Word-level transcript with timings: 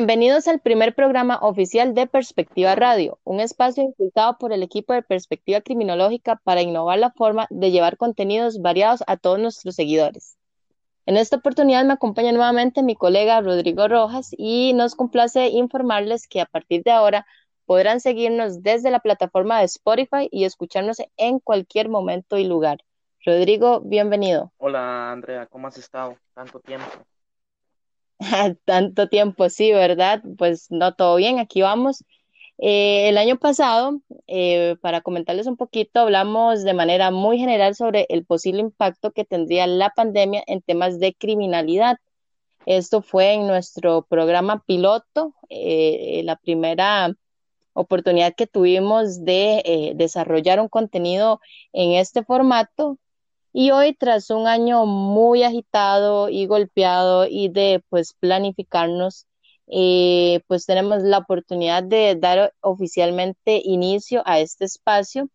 Bienvenidos 0.00 0.48
al 0.48 0.60
primer 0.60 0.94
programa 0.94 1.38
oficial 1.42 1.92
de 1.92 2.06
Perspectiva 2.06 2.74
Radio, 2.74 3.18
un 3.22 3.38
espacio 3.38 3.82
impulsado 3.82 4.38
por 4.38 4.50
el 4.50 4.62
equipo 4.62 4.94
de 4.94 5.02
Perspectiva 5.02 5.60
Criminológica 5.60 6.40
para 6.42 6.62
innovar 6.62 6.98
la 6.98 7.10
forma 7.10 7.46
de 7.50 7.70
llevar 7.70 7.98
contenidos 7.98 8.62
variados 8.62 9.04
a 9.06 9.18
todos 9.18 9.38
nuestros 9.38 9.74
seguidores. 9.74 10.38
En 11.04 11.18
esta 11.18 11.36
oportunidad 11.36 11.84
me 11.84 11.92
acompaña 11.92 12.32
nuevamente 12.32 12.82
mi 12.82 12.94
colega 12.96 13.42
Rodrigo 13.42 13.88
Rojas 13.88 14.30
y 14.38 14.72
nos 14.72 14.94
complace 14.94 15.48
informarles 15.48 16.26
que 16.26 16.40
a 16.40 16.46
partir 16.46 16.82
de 16.82 16.92
ahora 16.92 17.26
podrán 17.66 18.00
seguirnos 18.00 18.62
desde 18.62 18.90
la 18.90 19.00
plataforma 19.00 19.58
de 19.58 19.66
Spotify 19.66 20.30
y 20.30 20.44
escucharnos 20.44 20.96
en 21.18 21.40
cualquier 21.40 21.90
momento 21.90 22.38
y 22.38 22.44
lugar. 22.44 22.78
Rodrigo, 23.26 23.82
bienvenido. 23.82 24.50
Hola 24.56 25.12
Andrea, 25.12 25.44
¿cómo 25.44 25.68
has 25.68 25.76
estado? 25.76 26.16
Tanto 26.32 26.58
tiempo. 26.58 26.86
Tanto 28.64 29.08
tiempo, 29.08 29.48
sí, 29.48 29.72
¿verdad? 29.72 30.22
Pues 30.38 30.70
no, 30.70 30.94
todo 30.94 31.16
bien, 31.16 31.38
aquí 31.38 31.62
vamos. 31.62 32.04
Eh, 32.58 33.08
el 33.08 33.16
año 33.16 33.38
pasado, 33.38 34.00
eh, 34.26 34.76
para 34.82 35.00
comentarles 35.00 35.46
un 35.46 35.56
poquito, 35.56 36.00
hablamos 36.00 36.62
de 36.62 36.74
manera 36.74 37.10
muy 37.10 37.38
general 37.38 37.74
sobre 37.74 38.06
el 38.10 38.26
posible 38.26 38.60
impacto 38.60 39.12
que 39.12 39.24
tendría 39.24 39.66
la 39.66 39.90
pandemia 39.90 40.44
en 40.46 40.60
temas 40.60 40.98
de 41.00 41.14
criminalidad. 41.14 41.96
Esto 42.66 43.00
fue 43.00 43.32
en 43.32 43.46
nuestro 43.46 44.02
programa 44.02 44.62
piloto, 44.66 45.34
eh, 45.48 46.20
la 46.24 46.36
primera 46.36 47.14
oportunidad 47.72 48.34
que 48.34 48.46
tuvimos 48.46 49.24
de 49.24 49.92
desarrollar 49.96 50.60
un 50.60 50.68
contenido 50.68 51.40
en 51.72 51.92
este 51.92 52.22
formato 52.22 52.98
y 53.52 53.70
hoy, 53.72 53.94
tras 53.94 54.30
un 54.30 54.46
año 54.46 54.86
muy 54.86 55.42
agitado 55.42 56.28
y 56.28 56.46
golpeado 56.46 57.26
y 57.26 57.48
de 57.48 57.82
pues 57.88 58.14
planificarnos, 58.14 59.26
eh, 59.66 60.40
pues 60.48 60.66
tenemos 60.66 61.02
la 61.02 61.18
oportunidad 61.18 61.82
de 61.84 62.16
dar 62.16 62.54
oficialmente 62.60 63.60
inicio 63.64 64.22
a 64.26 64.40
este 64.40 64.64
espacio 64.64 65.30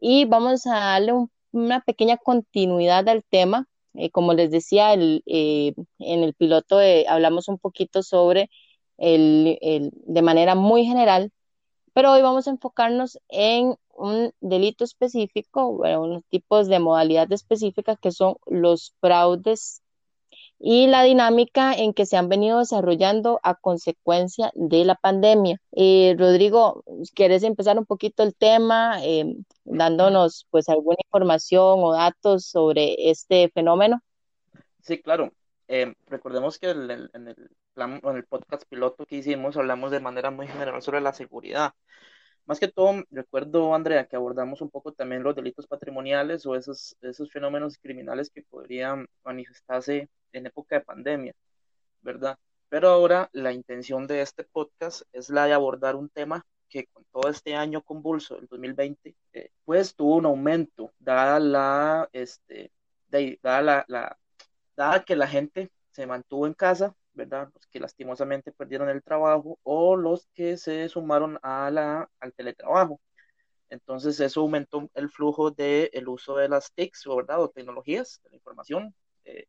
y 0.00 0.24
vamos 0.26 0.66
a 0.66 0.74
darle 0.80 1.12
una 1.52 1.80
pequeña 1.80 2.16
continuidad 2.18 3.08
al 3.08 3.24
tema. 3.24 3.66
Eh, 3.94 4.10
como 4.10 4.34
les 4.34 4.50
decía, 4.50 4.94
eh, 4.94 5.74
en 5.98 6.24
el 6.24 6.34
piloto 6.34 6.78
hablamos 7.08 7.48
un 7.48 7.58
poquito 7.58 8.02
sobre 8.02 8.50
de 8.98 10.22
manera 10.22 10.54
muy 10.54 10.86
general, 10.86 11.32
pero 11.92 12.12
hoy 12.12 12.22
vamos 12.22 12.46
a 12.46 12.50
enfocarnos 12.50 13.18
en 13.28 13.76
un 13.96 14.32
delito 14.40 14.84
específico, 14.84 15.72
bueno, 15.72 16.02
unos 16.02 16.22
tipos 16.28 16.68
de 16.68 16.78
modalidad 16.78 17.30
específica 17.32 17.96
que 17.96 18.12
son 18.12 18.36
los 18.46 18.94
fraudes 19.00 19.82
y 20.58 20.86
la 20.86 21.02
dinámica 21.02 21.74
en 21.74 21.92
que 21.92 22.06
se 22.06 22.16
han 22.16 22.28
venido 22.28 22.58
desarrollando 22.58 23.40
a 23.42 23.54
consecuencia 23.54 24.50
de 24.54 24.84
la 24.84 24.94
pandemia. 24.94 25.58
Eh, 25.72 26.14
Rodrigo, 26.18 26.82
¿quieres 27.14 27.42
empezar 27.42 27.78
un 27.78 27.84
poquito 27.84 28.22
el 28.22 28.34
tema, 28.34 29.04
eh, 29.04 29.36
dándonos 29.64 30.46
pues 30.50 30.68
alguna 30.68 30.98
información 31.04 31.80
o 31.82 31.92
datos 31.92 32.46
sobre 32.46 33.10
este 33.10 33.50
fenómeno? 33.50 34.00
Sí, 34.80 35.00
claro. 35.02 35.32
Eh, 35.68 35.94
recordemos 36.06 36.58
que 36.58 36.70
en 36.70 36.90
el, 36.90 37.10
en 37.12 37.26
el 37.28 38.24
podcast 38.24 38.62
piloto 38.68 39.04
que 39.04 39.16
hicimos 39.16 39.56
hablamos 39.56 39.90
de 39.90 40.00
manera 40.00 40.30
muy 40.30 40.46
general 40.46 40.80
sobre 40.80 41.00
la 41.00 41.12
seguridad 41.12 41.72
más 42.46 42.60
que 42.60 42.68
todo, 42.68 43.04
recuerdo, 43.10 43.74
Andrea, 43.74 44.06
que 44.06 44.16
abordamos 44.16 44.60
un 44.60 44.70
poco 44.70 44.92
también 44.92 45.22
los 45.22 45.34
delitos 45.34 45.66
patrimoniales 45.66 46.46
o 46.46 46.54
esos, 46.54 46.96
esos 47.02 47.30
fenómenos 47.30 47.78
criminales 47.78 48.30
que 48.30 48.42
podrían 48.42 49.06
manifestarse 49.24 50.08
en 50.32 50.46
época 50.46 50.76
de 50.76 50.84
pandemia, 50.84 51.34
¿verdad? 52.02 52.38
Pero 52.68 52.88
ahora 52.88 53.28
la 53.32 53.52
intención 53.52 54.06
de 54.06 54.22
este 54.22 54.44
podcast 54.44 55.02
es 55.12 55.28
la 55.28 55.46
de 55.46 55.52
abordar 55.54 55.96
un 55.96 56.08
tema 56.08 56.46
que 56.68 56.86
con 56.86 57.04
todo 57.12 57.30
este 57.30 57.54
año 57.54 57.82
convulso, 57.82 58.38
el 58.38 58.46
2020, 58.46 59.14
eh, 59.32 59.50
pues 59.64 59.94
tuvo 59.94 60.16
un 60.16 60.26
aumento, 60.26 60.92
dada 60.98 61.40
la, 61.40 62.08
este, 62.12 62.70
dada 63.42 63.62
la, 63.62 63.84
la, 63.88 64.18
dada 64.76 65.04
que 65.04 65.16
la 65.16 65.26
gente 65.26 65.70
se 65.90 66.06
mantuvo 66.06 66.46
en 66.46 66.54
casa, 66.54 66.94
¿verdad? 67.16 67.50
Los 67.54 67.66
que 67.66 67.80
lastimosamente 67.80 68.52
perdieron 68.52 68.88
el 68.88 69.02
trabajo 69.02 69.58
o 69.64 69.96
los 69.96 70.28
que 70.34 70.56
se 70.56 70.88
sumaron 70.88 71.38
a 71.42 71.70
la, 71.70 72.10
al 72.20 72.32
teletrabajo. 72.34 73.00
Entonces 73.70 74.20
eso 74.20 74.42
aumentó 74.42 74.88
el 74.94 75.10
flujo 75.10 75.50
del 75.50 75.90
el 75.92 76.08
uso 76.08 76.36
de 76.36 76.48
las 76.48 76.72
TICs, 76.72 77.04
¿verdad? 77.16 77.42
O 77.42 77.50
tecnologías 77.50 78.20
de 78.22 78.30
la 78.30 78.36
información. 78.36 78.94
Eh, 79.24 79.46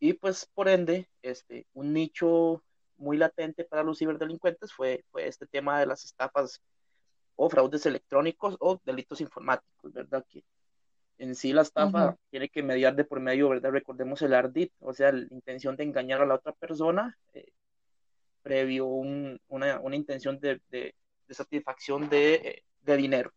y 0.00 0.14
pues 0.14 0.46
por 0.54 0.68
ende, 0.68 1.08
este, 1.22 1.66
un 1.74 1.92
nicho 1.92 2.62
muy 2.96 3.16
latente 3.16 3.64
para 3.64 3.82
los 3.84 3.98
ciberdelincuentes 3.98 4.72
fue, 4.72 5.04
fue 5.10 5.28
este 5.28 5.46
tema 5.46 5.78
de 5.80 5.86
las 5.86 6.04
estafas 6.04 6.62
o 7.36 7.50
fraudes 7.50 7.86
electrónicos 7.86 8.56
o 8.60 8.80
delitos 8.84 9.20
informáticos, 9.20 9.92
¿verdad? 9.92 10.24
Que 10.28 10.42
en 11.18 11.34
sí 11.34 11.52
la 11.52 11.62
estafa 11.62 12.16
tiene 12.30 12.48
que 12.48 12.62
mediar 12.62 12.94
de 12.94 13.04
por 13.04 13.20
medio, 13.20 13.48
¿verdad? 13.48 13.70
Recordemos 13.70 14.20
el 14.22 14.34
ardid, 14.34 14.68
o 14.80 14.92
sea, 14.92 15.12
la 15.12 15.26
intención 15.30 15.76
de 15.76 15.84
engañar 15.84 16.20
a 16.20 16.26
la 16.26 16.34
otra 16.34 16.52
persona 16.52 17.16
eh, 17.32 17.52
previo 18.42 18.86
una, 18.86 19.80
una, 19.80 19.96
intención 19.96 20.38
de, 20.38 20.60
de, 20.70 20.94
satisfacción 21.30 22.08
de, 22.08 22.34
eh, 22.34 22.62
de, 22.82 22.96
dinero. 22.96 23.32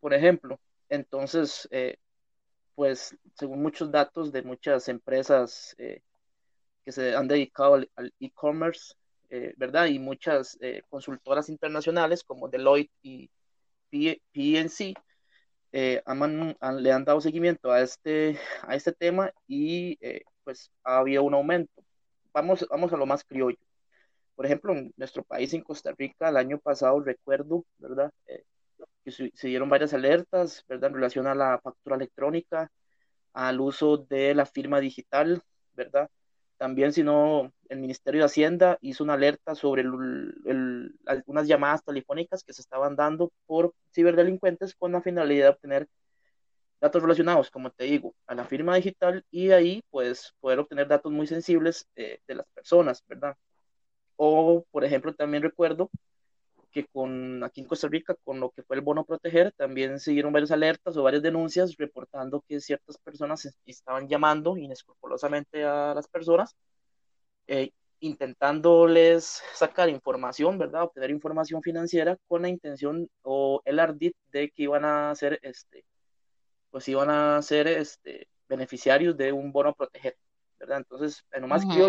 Por 0.00 0.14
ejemplo, 0.14 0.60
entonces, 0.88 1.66
eh, 1.70 1.96
pues 2.74 3.16
según 3.34 3.62
muchos 3.62 3.90
datos 3.90 4.30
de 4.32 4.42
muchas 4.42 4.88
empresas 4.88 5.74
que 5.76 6.92
se 6.92 7.14
han 7.14 7.28
dedicado 7.28 7.74
al 7.74 8.14
e-commerce, 8.20 8.94
¿verdad? 9.56 9.86
Y 9.86 9.98
muchas 9.98 10.58
consultoras 10.88 11.48
internacionales 11.48 12.24
como 12.24 12.48
Deloitte 12.48 12.92
y 13.02 13.30
PNC, 14.32 14.94
eh, 15.72 16.02
le 16.78 16.92
han 16.92 17.04
dado 17.04 17.20
seguimiento 17.20 17.72
a 17.72 17.80
este, 17.80 18.38
a 18.62 18.74
este 18.74 18.92
tema 18.92 19.32
y 19.46 19.98
eh, 20.00 20.22
pues 20.44 20.70
ha 20.84 20.98
habido 20.98 21.24
un 21.24 21.34
aumento. 21.34 21.82
Vamos, 22.32 22.66
vamos 22.70 22.92
a 22.92 22.96
lo 22.96 23.06
más 23.06 23.24
criollo. 23.24 23.58
Por 24.34 24.46
ejemplo, 24.46 24.72
en 24.72 24.92
nuestro 24.96 25.22
país, 25.24 25.52
en 25.54 25.62
Costa 25.62 25.92
Rica, 25.96 26.28
el 26.28 26.36
año 26.36 26.58
pasado, 26.58 27.00
recuerdo, 27.00 27.64
¿verdad? 27.78 28.12
Eh, 28.26 28.44
que 29.04 29.10
se, 29.10 29.30
dieron 29.48 29.68
varias 29.68 29.94
alertas, 29.94 30.64
¿verdad? 30.68 30.90
En 30.90 30.96
relación 30.96 31.26
a 31.26 31.34
la 31.34 31.60
factura 31.62 31.96
electrónica, 31.96 32.70
al 33.32 33.60
uso 33.60 33.98
de 33.98 34.34
la 34.34 34.46
firma 34.46 34.80
digital, 34.80 35.42
¿verdad? 35.74 36.08
También, 36.62 36.92
si 36.92 37.02
no, 37.02 37.52
el 37.68 37.80
Ministerio 37.80 38.20
de 38.20 38.26
Hacienda 38.26 38.78
hizo 38.82 39.02
una 39.02 39.14
alerta 39.14 39.56
sobre 39.56 39.82
algunas 39.82 41.48
llamadas 41.48 41.82
telefónicas 41.82 42.44
que 42.44 42.52
se 42.52 42.62
estaban 42.62 42.94
dando 42.94 43.32
por 43.46 43.74
ciberdelincuentes 43.92 44.76
con 44.76 44.92
la 44.92 45.02
finalidad 45.02 45.46
de 45.46 45.50
obtener 45.50 45.88
datos 46.80 47.02
relacionados, 47.02 47.50
como 47.50 47.72
te 47.72 47.82
digo, 47.82 48.14
a 48.28 48.36
la 48.36 48.44
firma 48.44 48.76
digital 48.76 49.24
y 49.32 49.50
ahí, 49.50 49.82
pues, 49.90 50.36
poder 50.38 50.60
obtener 50.60 50.86
datos 50.86 51.10
muy 51.10 51.26
sensibles 51.26 51.88
eh, 51.96 52.20
de 52.28 52.34
las 52.36 52.46
personas, 52.54 53.02
¿verdad? 53.08 53.36
O, 54.14 54.64
por 54.70 54.84
ejemplo, 54.84 55.12
también 55.16 55.42
recuerdo 55.42 55.90
que 56.72 56.86
con 56.86 57.44
aquí 57.44 57.60
en 57.60 57.66
Costa 57.66 57.88
Rica, 57.88 58.16
con 58.24 58.40
lo 58.40 58.50
que 58.50 58.62
fue 58.62 58.76
el 58.76 58.82
bono 58.82 59.04
proteger, 59.04 59.52
también 59.52 60.00
siguieron 60.00 60.32
varias 60.32 60.50
alertas 60.50 60.96
o 60.96 61.02
varias 61.02 61.22
denuncias 61.22 61.76
reportando 61.76 62.42
que 62.48 62.60
ciertas 62.60 62.98
personas 62.98 63.48
estaban 63.66 64.08
llamando 64.08 64.56
inescrupulosamente 64.56 65.64
a 65.64 65.94
las 65.94 66.08
personas, 66.08 66.56
eh, 67.46 67.70
intentándoles 68.00 69.42
sacar 69.54 69.88
información, 69.88 70.58
¿verdad? 70.58 70.84
Obtener 70.84 71.10
información 71.10 71.62
financiera 71.62 72.16
con 72.26 72.42
la 72.42 72.48
intención 72.48 73.08
o 73.22 73.60
el 73.64 73.78
ardid 73.78 74.12
de 74.32 74.50
que 74.50 74.64
iban 74.64 74.84
a 74.84 75.14
ser, 75.14 75.38
este, 75.42 75.84
pues 76.70 76.88
iban 76.88 77.10
a 77.10 77.40
ser, 77.42 77.68
este, 77.68 78.28
beneficiarios 78.48 79.16
de 79.16 79.32
un 79.32 79.52
bono 79.52 79.74
proteger, 79.74 80.16
¿verdad? 80.58 80.78
Entonces, 80.78 81.24
en 81.32 81.42
lo 81.42 81.48
más 81.48 81.64
que 81.64 81.78
yo, 81.78 81.88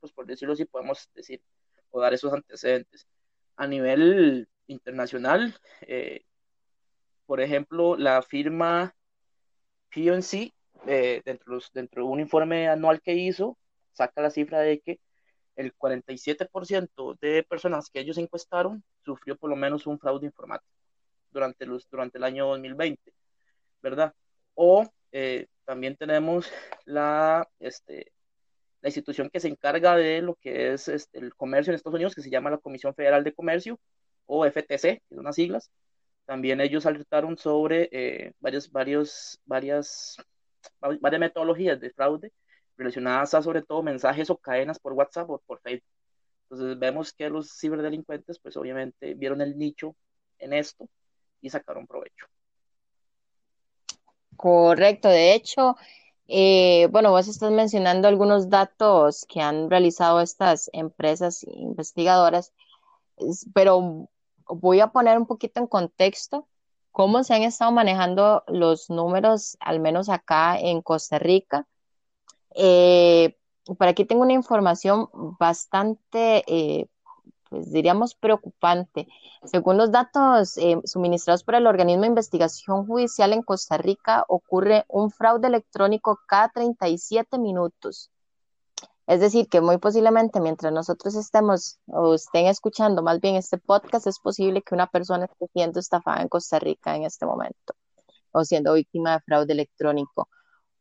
pues 0.00 0.12
por 0.12 0.26
decirlo 0.26 0.54
así, 0.54 0.64
podemos 0.64 1.08
decir 1.14 1.40
o 1.90 2.00
dar 2.00 2.12
esos 2.12 2.32
antecedentes 2.32 3.06
a 3.58 3.66
nivel 3.66 4.48
internacional. 4.68 5.54
Eh, 5.82 6.24
por 7.26 7.40
ejemplo, 7.40 7.96
la 7.96 8.22
firma 8.22 8.94
PNC, 9.90 10.54
eh, 10.86 11.22
dentro, 11.24 11.58
de 11.74 12.02
un 12.02 12.20
informe 12.20 12.68
anual 12.68 13.02
que 13.02 13.14
hizo, 13.14 13.58
saca 13.92 14.22
la 14.22 14.30
cifra 14.30 14.60
de 14.60 14.80
que 14.80 15.00
el 15.56 15.74
47% 15.76 17.18
de 17.20 17.42
personas 17.42 17.90
que 17.90 18.00
ellos 18.00 18.16
encuestaron 18.16 18.84
sufrió 19.04 19.36
por 19.36 19.50
lo 19.50 19.56
menos 19.56 19.86
un 19.86 19.98
fraude 19.98 20.26
informático 20.26 20.72
durante 21.30 21.64
el 22.18 22.24
año 22.24 22.46
2020, 22.46 23.12
¿verdad? 23.82 24.14
O 24.54 24.88
eh, 25.10 25.46
también 25.64 25.96
tenemos 25.96 26.50
la, 26.84 27.48
este, 27.58 28.12
la 28.80 28.88
institución 28.88 29.30
que 29.30 29.40
se 29.40 29.48
encarga 29.48 29.96
de 29.96 30.22
lo 30.22 30.34
que 30.36 30.72
es 30.72 30.88
este, 30.88 31.18
el 31.18 31.34
comercio 31.34 31.70
en 31.70 31.76
Estados 31.76 31.96
Unidos, 31.96 32.14
que 32.14 32.22
se 32.22 32.30
llama 32.30 32.50
la 32.50 32.58
Comisión 32.58 32.94
Federal 32.94 33.24
de 33.24 33.34
Comercio, 33.34 33.78
o 34.26 34.44
FTC, 34.44 35.02
que 35.08 35.14
son 35.14 35.24
las 35.24 35.34
siglas. 35.34 35.70
También 36.26 36.60
ellos 36.60 36.86
alertaron 36.86 37.36
sobre 37.38 37.88
eh, 37.90 38.32
varias, 38.38 38.70
varios, 38.70 39.40
varias, 39.46 40.16
varias 40.80 41.20
metodologías 41.20 41.80
de 41.80 41.90
fraude 41.90 42.32
relacionadas 42.76 43.34
a 43.34 43.42
sobre 43.42 43.62
todo 43.62 43.82
mensajes 43.82 44.30
o 44.30 44.36
cadenas 44.36 44.78
por 44.78 44.92
WhatsApp 44.92 45.30
o 45.30 45.38
por 45.38 45.60
Facebook. 45.60 45.90
Entonces 46.44 46.78
vemos 46.78 47.12
que 47.12 47.28
los 47.28 47.58
ciberdelincuentes, 47.58 48.38
pues 48.38 48.56
obviamente 48.56 49.14
vieron 49.14 49.40
el 49.40 49.58
nicho 49.58 49.96
en 50.38 50.52
esto 50.52 50.88
y 51.40 51.50
sacaron 51.50 51.86
provecho. 51.86 52.26
Correcto, 54.36 55.08
de 55.08 55.34
hecho, 55.34 55.76
eh, 56.28 56.88
bueno, 56.90 57.10
vos 57.10 57.26
estás 57.26 57.50
mencionando 57.50 58.06
algunos 58.06 58.50
datos 58.50 59.24
que 59.26 59.40
han 59.40 59.70
realizado 59.70 60.20
estas 60.20 60.70
empresas 60.74 61.42
investigadoras, 61.44 62.52
pero 63.54 64.08
voy 64.46 64.80
a 64.80 64.88
poner 64.88 65.18
un 65.18 65.26
poquito 65.26 65.60
en 65.60 65.66
contexto 65.66 66.46
cómo 66.92 67.24
se 67.24 67.34
han 67.34 67.42
estado 67.42 67.72
manejando 67.72 68.44
los 68.46 68.90
números, 68.90 69.56
al 69.60 69.80
menos 69.80 70.08
acá 70.08 70.58
en 70.58 70.82
Costa 70.82 71.18
Rica. 71.18 71.66
Eh, 72.54 73.36
por 73.78 73.88
aquí 73.88 74.04
tengo 74.04 74.22
una 74.22 74.32
información 74.32 75.08
bastante, 75.38 76.44
eh, 76.46 76.88
pues 77.50 77.70
diríamos, 77.72 78.14
preocupante. 78.14 79.08
Según 79.44 79.76
los 79.76 79.90
datos 79.90 80.56
eh, 80.58 80.80
suministrados 80.84 81.44
por 81.44 81.54
el 81.54 81.66
organismo 81.66 82.02
de 82.02 82.08
investigación 82.08 82.86
judicial 82.86 83.32
en 83.32 83.42
Costa 83.42 83.78
Rica, 83.78 84.24
ocurre 84.28 84.84
un 84.88 85.10
fraude 85.10 85.48
electrónico 85.48 86.18
cada 86.26 86.48
37 86.50 87.38
minutos. 87.38 88.10
Es 89.06 89.20
decir, 89.20 89.48
que 89.48 89.62
muy 89.62 89.78
posiblemente 89.78 90.38
mientras 90.40 90.72
nosotros 90.72 91.14
estemos 91.14 91.78
o 91.86 92.14
estén 92.14 92.46
escuchando 92.46 93.02
más 93.02 93.20
bien 93.20 93.36
este 93.36 93.56
podcast, 93.56 94.06
es 94.06 94.18
posible 94.18 94.62
que 94.62 94.74
una 94.74 94.86
persona 94.86 95.24
esté 95.24 95.46
siendo 95.54 95.80
estafada 95.80 96.20
en 96.20 96.28
Costa 96.28 96.58
Rica 96.58 96.94
en 96.94 97.04
este 97.04 97.24
momento 97.24 97.74
o 98.32 98.44
siendo 98.44 98.74
víctima 98.74 99.14
de 99.14 99.20
fraude 99.20 99.52
electrónico. 99.52 100.28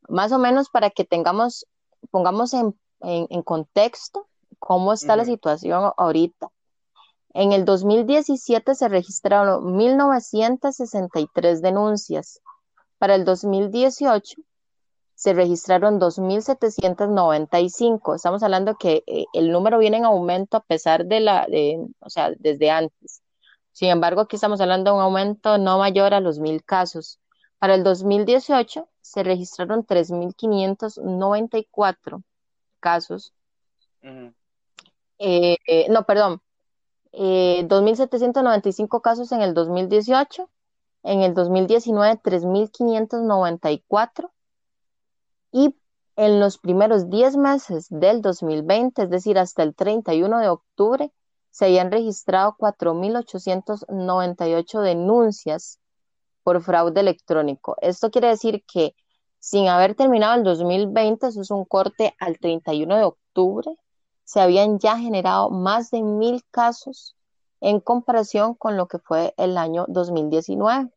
Más 0.10 0.32
o 0.34 0.40
menos 0.40 0.70
para 0.70 0.90
que 0.90 1.06
tengamos 1.06 1.66
pongamos 2.12 2.54
en, 2.54 2.74
contexto 3.44 4.28
cómo 4.60 4.94
está 4.94 5.16
la 5.16 5.26
situación 5.26 5.92
ahorita. 5.98 6.50
En 7.34 7.52
el 7.52 7.66
2017 7.66 8.76
se 8.76 8.88
registraron 8.88 9.78
1.963 9.78 11.60
denuncias. 11.62 12.42
Para 12.98 13.16
el 13.16 13.26
2018 13.26 14.42
se 15.14 15.34
registraron 15.34 16.00
2.795. 16.00 18.16
Estamos 18.16 18.44
hablando 18.44 18.76
que 18.76 19.04
eh, 19.08 19.26
el 19.34 19.52
número 19.52 19.80
viene 19.80 19.98
en 19.98 20.06
aumento 20.06 20.56
a 20.58 20.64
pesar 20.64 21.06
de 21.06 21.20
la, 21.20 21.48
de, 21.48 21.86
o 22.00 22.10
sea, 22.10 22.32
desde 22.38 22.70
antes. 22.70 23.22
Sin 23.72 23.90
embargo, 23.90 24.22
aquí 24.22 24.36
estamos 24.36 24.62
hablando 24.62 24.92
de 24.92 24.98
un 24.98 25.04
aumento 25.04 25.58
no 25.58 25.80
mayor 25.80 26.14
a 26.14 26.20
los 26.20 26.40
1.000 26.40 26.64
casos. 26.64 27.20
Para 27.60 27.76
el 27.76 27.84
2018 27.84 28.88
se 29.02 29.24
registraron 29.24 29.86
3.594 29.86 32.24
casos. 32.80 33.34
Eh, 35.20 35.58
eh, 35.66 35.88
no, 35.90 36.06
perdón, 36.06 36.42
2.795 37.14 38.98
eh, 38.98 39.02
casos 39.02 39.32
en 39.32 39.42
el 39.42 39.54
2018, 39.54 40.50
en 41.04 41.22
el 41.22 41.34
2019 41.34 42.20
3.594 42.22 44.32
y 45.52 45.76
en 46.16 46.40
los 46.40 46.58
primeros 46.58 47.10
10 47.10 47.36
meses 47.38 47.88
del 47.90 48.22
2020, 48.22 49.04
es 49.04 49.10
decir, 49.10 49.38
hasta 49.38 49.64
el 49.64 49.76
31 49.76 50.40
de 50.40 50.48
octubre, 50.50 51.12
se 51.52 51.66
habían 51.66 51.92
registrado 51.92 52.56
4.898 52.58 54.82
denuncias 54.82 55.80
por 56.44 56.62
fraude 56.62 57.02
electrónico. 57.02 57.76
Esto 57.82 58.10
quiere 58.12 58.30
decir 58.30 58.64
que 58.72 58.96
sin 59.40 59.68
haber 59.68 59.96
terminado 59.96 60.36
el 60.36 60.44
2020, 60.44 61.28
eso 61.28 61.42
es 61.42 61.52
un 61.52 61.66
corte 61.66 62.16
al 62.20 62.40
31 62.40 62.98
de 62.98 63.04
octubre, 63.04 63.76
se 64.28 64.42
habían 64.42 64.78
ya 64.78 64.98
generado 64.98 65.50
más 65.50 65.90
de 65.90 66.04
mil 66.04 66.44
casos 66.52 67.16
en 67.62 67.80
comparación 67.80 68.56
con 68.56 68.76
lo 68.76 68.88
que 68.88 69.00
fue 69.00 69.34
el 69.38 69.58
año 69.58 69.86
2019. 69.88 70.92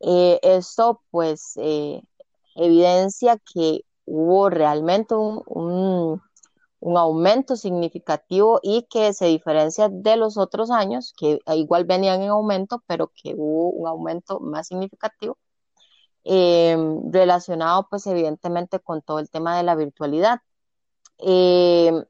Eh, 0.00 0.40
esto 0.42 1.02
pues 1.10 1.52
eh, 1.56 2.02
evidencia 2.54 3.38
que 3.52 3.82
hubo 4.06 4.48
realmente 4.48 5.14
un, 5.14 6.22
un 6.80 6.96
aumento 6.96 7.56
significativo 7.56 8.60
y 8.62 8.86
que 8.88 9.12
se 9.12 9.26
diferencia 9.26 9.90
de 9.90 10.16
los 10.16 10.38
otros 10.38 10.70
años, 10.70 11.12
que 11.18 11.38
igual 11.54 11.84
venían 11.84 12.22
en 12.22 12.30
aumento, 12.30 12.82
pero 12.86 13.12
que 13.14 13.34
hubo 13.36 13.70
un 13.72 13.88
aumento 13.88 14.40
más 14.40 14.68
significativo, 14.68 15.36
em, 16.24 17.12
relacionado 17.12 17.86
pues 17.90 18.06
evidentemente 18.06 18.80
con 18.80 19.02
todo 19.02 19.18
el 19.18 19.28
tema 19.30 19.56
de 19.58 19.64
la 19.64 19.74
virtualidad. 19.74 20.40
Em, 21.18 22.04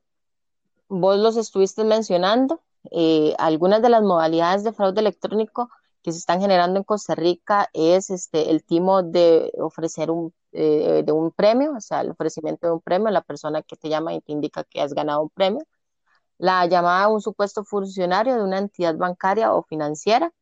vos 0.88 1.18
los 1.18 1.36
estuviste 1.36 1.84
mencionando, 1.84 2.62
eh, 2.90 3.34
algunas 3.38 3.82
de 3.82 3.88
las 3.90 4.02
modalidades 4.02 4.64
de 4.64 4.72
fraude 4.72 5.00
electrónico 5.00 5.70
que 6.02 6.12
se 6.12 6.18
están 6.18 6.40
generando 6.40 6.78
en 6.78 6.84
Costa 6.84 7.14
Rica 7.14 7.68
es 7.72 8.10
este, 8.10 8.50
el 8.50 8.64
timo 8.64 9.02
de 9.02 9.52
ofrecer 9.58 10.10
un 10.10 10.32
eh, 10.58 11.02
de 11.04 11.12
un 11.12 11.32
premio, 11.32 11.74
o 11.76 11.80
sea, 11.82 12.00
el 12.00 12.10
ofrecimiento 12.10 12.66
de 12.66 12.72
un 12.72 12.80
premio 12.80 13.10
la 13.10 13.20
persona 13.20 13.60
que 13.62 13.76
te 13.76 13.90
llama 13.90 14.14
y 14.14 14.22
te 14.22 14.32
indica 14.32 14.64
que 14.64 14.80
has 14.80 14.94
ganado 14.94 15.20
un 15.22 15.28
premio. 15.28 15.60
La 16.38 16.66
llamada 16.66 17.04
a 17.04 17.08
un 17.08 17.20
supuesto 17.20 17.64
funcionario 17.64 18.36
de 18.36 18.42
una 18.42 18.58
entidad 18.58 18.96
bancaria 18.96 19.52
o 19.54 19.64
financiera 19.64 20.32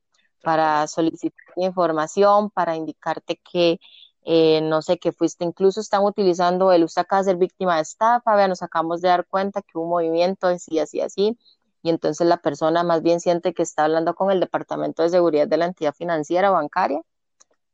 para 0.42 0.86
solicitar 0.88 1.32
información, 1.56 2.50
para 2.50 2.76
indicarte 2.76 3.40
que, 3.50 3.80
eh, 4.24 4.60
no 4.62 4.82
sé, 4.82 4.98
que 4.98 5.12
fuiste, 5.12 5.44
incluso 5.44 5.80
están 5.80 6.04
utilizando 6.04 6.72
el 6.72 6.84
usted 6.84 7.02
acaba 7.02 7.22
de 7.22 7.30
ser 7.30 7.36
víctima 7.36 7.76
de 7.76 7.82
estafa, 7.82 8.36
vea, 8.36 8.48
nos 8.48 8.62
acabamos 8.62 9.00
de 9.02 9.08
dar 9.08 9.26
cuenta 9.26 9.62
que 9.62 9.72
hubo 9.74 9.84
un 9.84 9.90
movimiento 9.90 10.46
así, 10.48 10.78
así, 10.78 11.00
así, 11.00 11.38
y 11.82 11.90
entonces 11.90 12.26
la 12.26 12.38
persona 12.38 12.82
más 12.84 13.02
bien 13.02 13.20
siente 13.20 13.54
que 13.54 13.62
está 13.62 13.84
hablando 13.84 14.14
con 14.14 14.30
el 14.30 14.40
departamento 14.40 15.02
de 15.02 15.10
seguridad 15.10 15.48
de 15.48 15.56
la 15.58 15.66
entidad 15.66 15.94
financiera 15.94 16.50
o 16.50 16.54
bancaria 16.54 17.02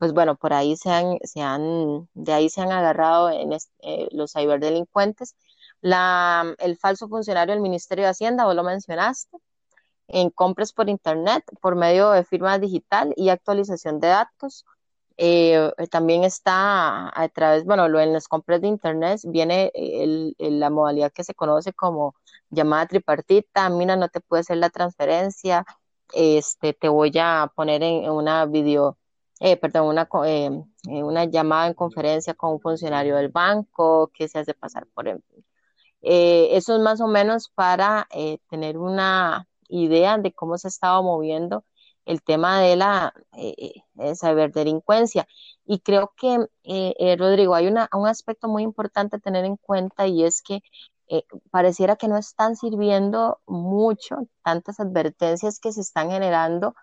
pues 0.00 0.14
bueno, 0.14 0.34
por 0.36 0.54
ahí 0.54 0.76
se 0.76 0.90
han, 0.90 1.18
se 1.24 1.42
han, 1.42 2.08
de 2.14 2.32
ahí 2.32 2.48
se 2.48 2.62
han 2.62 2.72
agarrado 2.72 3.28
eh, 3.30 4.08
los 4.12 4.32
ciberdelincuentes. 4.32 5.36
El 5.82 6.76
falso 6.78 7.06
funcionario 7.08 7.52
del 7.54 7.62
Ministerio 7.62 8.04
de 8.04 8.10
Hacienda, 8.10 8.46
vos 8.46 8.54
lo 8.54 8.64
mencionaste, 8.64 9.36
en 10.08 10.30
compras 10.30 10.72
por 10.72 10.88
Internet, 10.88 11.44
por 11.60 11.76
medio 11.76 12.12
de 12.12 12.24
firma 12.24 12.58
digital 12.58 13.12
y 13.14 13.28
actualización 13.28 14.00
de 14.00 14.08
datos. 14.08 14.64
Eh, 15.22 15.70
también 15.90 16.24
está 16.24 17.08
a 17.14 17.28
través, 17.28 17.64
bueno, 17.64 17.88
lo, 17.88 18.00
en 18.00 18.12
las 18.14 18.26
compras 18.26 18.62
de 18.62 18.68
Internet 18.68 19.20
viene 19.24 19.70
el, 19.74 20.34
la 20.38 20.70
modalidad 20.70 21.12
que 21.12 21.24
se 21.24 21.34
conoce 21.34 21.74
como 21.74 22.14
llamada 22.48 22.86
tripartita, 22.86 23.68
mira, 23.68 23.96
no 23.96 24.08
te 24.08 24.20
puede 24.20 24.40
hacer 24.40 24.56
la 24.56 24.70
transferencia, 24.70 25.66
este, 26.14 26.72
te 26.72 26.88
voy 26.88 27.12
a 27.18 27.52
poner 27.54 27.82
en 27.82 28.10
una 28.10 28.46
video 28.46 28.96
eh, 29.40 29.56
perdón, 29.56 29.86
una, 29.88 30.08
eh, 30.26 30.50
eh, 30.88 31.02
una 31.02 31.24
llamada 31.24 31.66
en 31.66 31.74
conferencia 31.74 32.34
con 32.34 32.52
un 32.52 32.60
funcionario 32.60 33.16
del 33.16 33.28
banco 33.30 34.10
que 34.14 34.28
se 34.28 34.38
hace 34.38 34.52
pasar 34.54 34.86
por 34.94 35.08
él. 35.08 35.22
eso 36.02 36.76
es 36.76 36.80
más 36.82 37.00
o 37.00 37.06
menos 37.08 37.50
para 37.50 38.08
tener 38.50 38.78
una 38.78 39.48
idea 39.68 40.18
de 40.18 40.32
cómo 40.32 40.58
se 40.58 40.68
estaba 40.68 41.02
moviendo 41.02 41.64
el 42.10 42.22
tema 42.22 42.60
de 42.60 42.76
la 42.76 43.14
ciberdelincuencia. 44.14 45.26
Y 45.64 45.80
creo 45.80 46.12
que, 46.16 46.38
Rodrigo, 47.16 47.54
hay 47.54 47.66
una, 47.68 47.88
un 47.92 48.06
aspecto 48.06 48.48
muy 48.48 48.62
importante 48.62 49.16
a 49.16 49.20
tener 49.20 49.44
en 49.44 49.56
cuenta 49.56 50.06
y 50.06 50.24
es 50.24 50.42
que 50.42 50.60
pareciera 51.50 51.96
que 51.96 52.08
no 52.08 52.16
están 52.16 52.56
sirviendo 52.56 53.40
mucho 53.46 54.28
tantas 54.44 54.80
advertencias 54.80 55.58
que 55.58 55.72
se 55.72 55.80
están 55.80 56.10
generando 56.10 56.74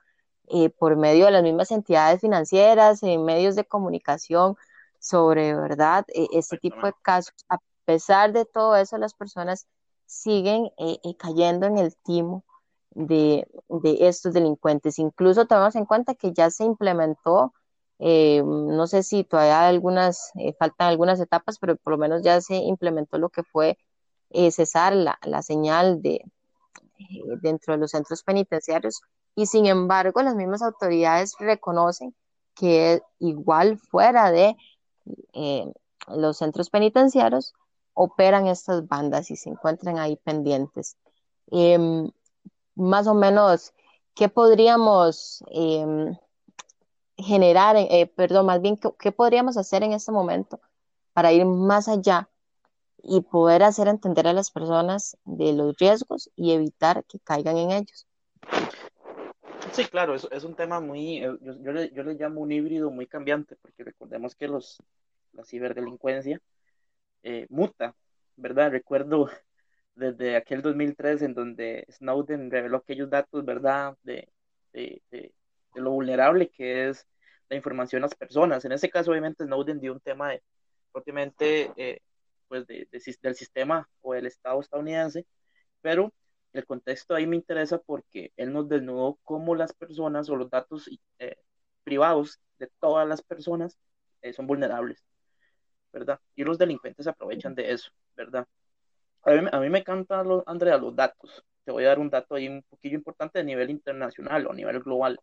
eh, 0.49 0.69
por 0.69 0.95
medio 0.95 1.25
de 1.25 1.31
las 1.31 1.43
mismas 1.43 1.71
entidades 1.71 2.21
financieras, 2.21 3.03
en 3.03 3.25
medios 3.25 3.55
de 3.55 3.65
comunicación 3.65 4.55
sobre, 4.99 5.53
¿verdad?, 5.53 6.05
e, 6.07 6.27
este 6.31 6.57
tipo 6.57 6.85
de 6.85 6.93
casos. 7.01 7.33
A 7.49 7.57
pesar 7.85 8.31
de 8.31 8.45
todo 8.45 8.75
eso, 8.77 8.97
las 8.97 9.13
personas 9.13 9.67
siguen 10.05 10.71
eh, 10.77 10.99
eh, 11.03 11.17
cayendo 11.17 11.67
en 11.67 11.77
el 11.77 11.95
timo 11.97 12.45
de, 12.97 13.47
estos 13.99 14.33
delincuentes. 14.33 14.99
Incluso 14.99 15.45
tomamos 15.45 15.75
en 15.75 15.85
cuenta 15.85 16.15
que 16.15 16.33
ya 16.33 16.49
se 16.49 16.63
implementó, 16.65 17.53
no 17.99 18.87
sé 18.87 19.03
si 19.03 19.23
todavía 19.23 19.67
algunas, 19.67 20.31
faltan 20.59 20.87
algunas 20.89 21.19
etapas, 21.19 21.57
pero 21.59 21.75
por 21.77 21.91
lo 21.91 21.97
menos 21.97 22.23
ya 22.23 22.41
se 22.41 22.55
implementó 22.55 23.17
lo 23.17 23.29
que 23.29 23.43
fue 23.43 23.77
cesar 24.51 24.95
la, 24.95 25.17
la 25.23 25.41
señal 25.41 26.01
de 26.01 26.23
dentro 27.41 27.73
de 27.73 27.79
los 27.79 27.91
centros 27.91 28.23
penitenciarios 28.23 29.01
y 29.35 29.45
sin 29.45 29.67
embargo 29.67 30.21
las 30.23 30.35
mismas 30.35 30.63
autoridades 30.63 31.35
reconocen 31.39 32.15
que 32.55 33.01
igual 33.19 33.77
fuera 33.77 34.31
de 34.31 34.55
eh, 35.33 35.71
los 36.07 36.37
centros 36.37 36.69
penitenciarios 36.69 37.53
operan 37.93 38.47
estas 38.47 38.87
bandas 38.87 39.31
y 39.31 39.35
se 39.35 39.49
encuentran 39.49 39.99
ahí 39.99 40.17
pendientes. 40.17 40.97
Em, 41.51 42.09
más 42.77 43.07
o 43.07 43.13
menos, 43.13 43.73
¿qué 44.13 44.29
podríamos 44.29 45.43
em, 45.49 46.15
generar, 47.17 47.75
eh, 47.77 48.11
perdón, 48.15 48.45
más 48.45 48.61
bien, 48.61 48.77
¿qué, 48.99 49.11
podríamos 49.11 49.57
hacer 49.57 49.83
en 49.83 49.93
este 49.93 50.11
momento 50.11 50.61
para 51.13 51.33
ir 51.33 51.45
más 51.45 51.87
allá 51.87 52.29
y 53.01 53.21
poder 53.21 53.63
hacer 53.63 53.87
entender 53.87 54.27
a 54.27 54.33
las 54.33 54.51
personas 54.51 55.17
de 55.25 55.53
los 55.53 55.77
riesgos 55.77 56.29
y 56.35 56.51
evitar 56.51 57.03
que 57.05 57.19
caigan 57.19 57.57
en 57.57 57.71
ellos. 57.71 58.07
Sí, 59.71 59.85
claro, 59.85 60.15
es, 60.15 60.27
es 60.31 60.43
un 60.43 60.55
tema 60.55 60.79
muy, 60.79 61.17
eh, 61.17 61.37
yo, 61.41 61.53
yo, 61.61 61.71
le, 61.71 61.91
yo, 61.91 62.03
le, 62.03 62.13
llamo 62.13 62.41
un 62.41 62.51
híbrido 62.51 62.89
muy 62.91 63.07
cambiante, 63.07 63.55
porque 63.57 63.83
recordemos 63.83 64.35
que 64.35 64.47
los, 64.47 64.77
la 65.33 65.43
ciberdelincuencia 65.43 66.41
eh, 67.23 67.47
muta, 67.49 67.95
¿verdad? 68.35 68.71
Recuerdo 68.71 69.29
desde 69.97 70.35
aquel 70.35 70.61
2003 70.61 71.21
en 71.23 71.33
donde 71.33 71.85
Snowden 71.91 72.51
reveló 72.51 72.77
aquellos 72.77 73.09
datos, 73.09 73.43
¿verdad? 73.45 73.97
De, 74.03 74.29
de, 74.73 75.01
de, 75.11 75.33
de 75.73 75.81
lo 75.81 75.91
vulnerable 75.91 76.49
que 76.49 76.89
es 76.89 77.07
la 77.49 77.55
información 77.55 78.03
a 78.03 78.05
las 78.05 78.15
personas. 78.15 78.63
En 78.65 78.71
ese 78.71 78.89
caso, 78.89 79.11
obviamente, 79.11 79.43
Snowden 79.45 79.79
dio 79.79 79.93
un 79.93 79.99
tema 79.99 80.29
de, 80.29 80.43
propiamente, 80.91 81.71
eh, 81.77 82.01
pues, 82.47 82.67
de, 82.67 82.87
del 83.21 83.35
sistema 83.35 83.89
o 84.01 84.13
del 84.13 84.27
Estado 84.27 84.59
estadounidense, 84.61 85.25
pero 85.81 86.13
el 86.53 86.65
contexto 86.65 87.15
ahí 87.15 87.27
me 87.27 87.35
interesa 87.35 87.79
porque 87.79 88.31
él 88.37 88.53
nos 88.53 88.67
desnudó 88.69 89.19
cómo 89.23 89.55
las 89.55 89.73
personas 89.73 90.29
o 90.29 90.35
los 90.35 90.49
datos 90.49 90.89
eh, 91.19 91.37
privados 91.83 92.39
de 92.59 92.69
todas 92.79 93.07
las 93.07 93.21
personas 93.21 93.77
eh, 94.21 94.33
son 94.33 94.47
vulnerables, 94.47 95.03
¿verdad? 95.93 96.19
Y 96.35 96.43
los 96.43 96.57
delincuentes 96.57 97.07
aprovechan 97.07 97.55
de 97.55 97.71
eso, 97.71 97.91
¿verdad? 98.15 98.47
A 99.27 99.31
mí, 99.31 99.47
a 99.51 99.59
mí 99.59 99.69
me 99.69 99.79
encantan, 99.79 100.27
Andrea, 100.45 100.77
los 100.77 100.95
datos. 100.95 101.43
Te 101.65 101.71
voy 101.71 101.83
a 101.83 101.89
dar 101.89 101.99
un 101.99 102.09
dato 102.09 102.35
ahí 102.35 102.47
un 102.47 102.63
poquillo 102.63 102.95
importante 102.95 103.39
a 103.39 103.43
nivel 103.43 103.69
internacional 103.69 104.47
o 104.47 104.51
a 104.51 104.55
nivel 104.55 104.79
global. 104.79 105.19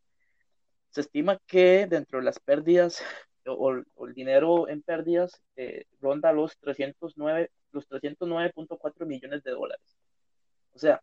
Se 0.90 1.00
estima 1.00 1.38
que 1.46 1.86
dentro 1.88 2.18
de 2.18 2.24
las 2.26 2.38
pérdidas 2.38 3.02
o, 3.46 3.74
o 3.94 4.06
el 4.06 4.14
dinero 4.14 4.68
en 4.68 4.82
pérdidas 4.82 5.42
eh, 5.56 5.84
ronda 6.00 6.32
los 6.32 6.56
309 6.58 7.50
los 7.72 7.88
309.4 7.88 9.06
millones 9.06 9.42
de 9.42 9.50
dólares. 9.50 9.96
O 10.74 10.78
sea, 10.78 11.02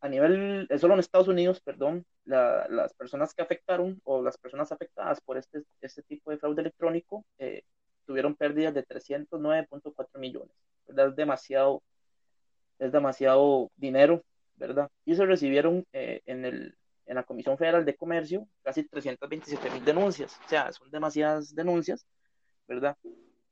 a 0.00 0.08
nivel, 0.08 0.66
eh, 0.70 0.78
solo 0.78 0.94
en 0.94 1.00
Estados 1.00 1.28
Unidos, 1.28 1.60
perdón, 1.60 2.04
la, 2.24 2.66
las 2.68 2.94
personas 2.94 3.34
que 3.34 3.42
afectaron 3.42 4.00
o 4.04 4.22
las 4.22 4.38
personas 4.38 4.72
afectadas 4.72 5.20
por 5.20 5.38
este, 5.38 5.62
este 5.80 6.02
tipo 6.02 6.30
de 6.30 6.38
fraude 6.38 6.62
electrónico 6.62 7.24
eh, 7.38 7.62
tuvieron 8.06 8.34
pérdidas 8.34 8.74
de 8.74 8.84
309.4 8.86 10.18
millones. 10.18 10.54
Es 10.86 11.16
demasiado, 11.16 11.82
es 12.80 12.90
demasiado 12.90 13.70
dinero, 13.76 14.24
¿verdad? 14.56 14.90
Y 15.04 15.14
se 15.14 15.26
recibieron 15.26 15.86
eh, 15.92 16.22
en, 16.26 16.44
el, 16.44 16.74
en 17.06 17.14
la 17.14 17.22
Comisión 17.22 17.56
Federal 17.58 17.84
de 17.84 17.94
Comercio 17.94 18.48
casi 18.62 18.84
327 18.84 19.70
mil 19.70 19.84
denuncias. 19.84 20.38
O 20.44 20.48
sea, 20.48 20.72
son 20.72 20.90
demasiadas 20.90 21.54
denuncias, 21.54 22.06
¿verdad? 22.66 22.96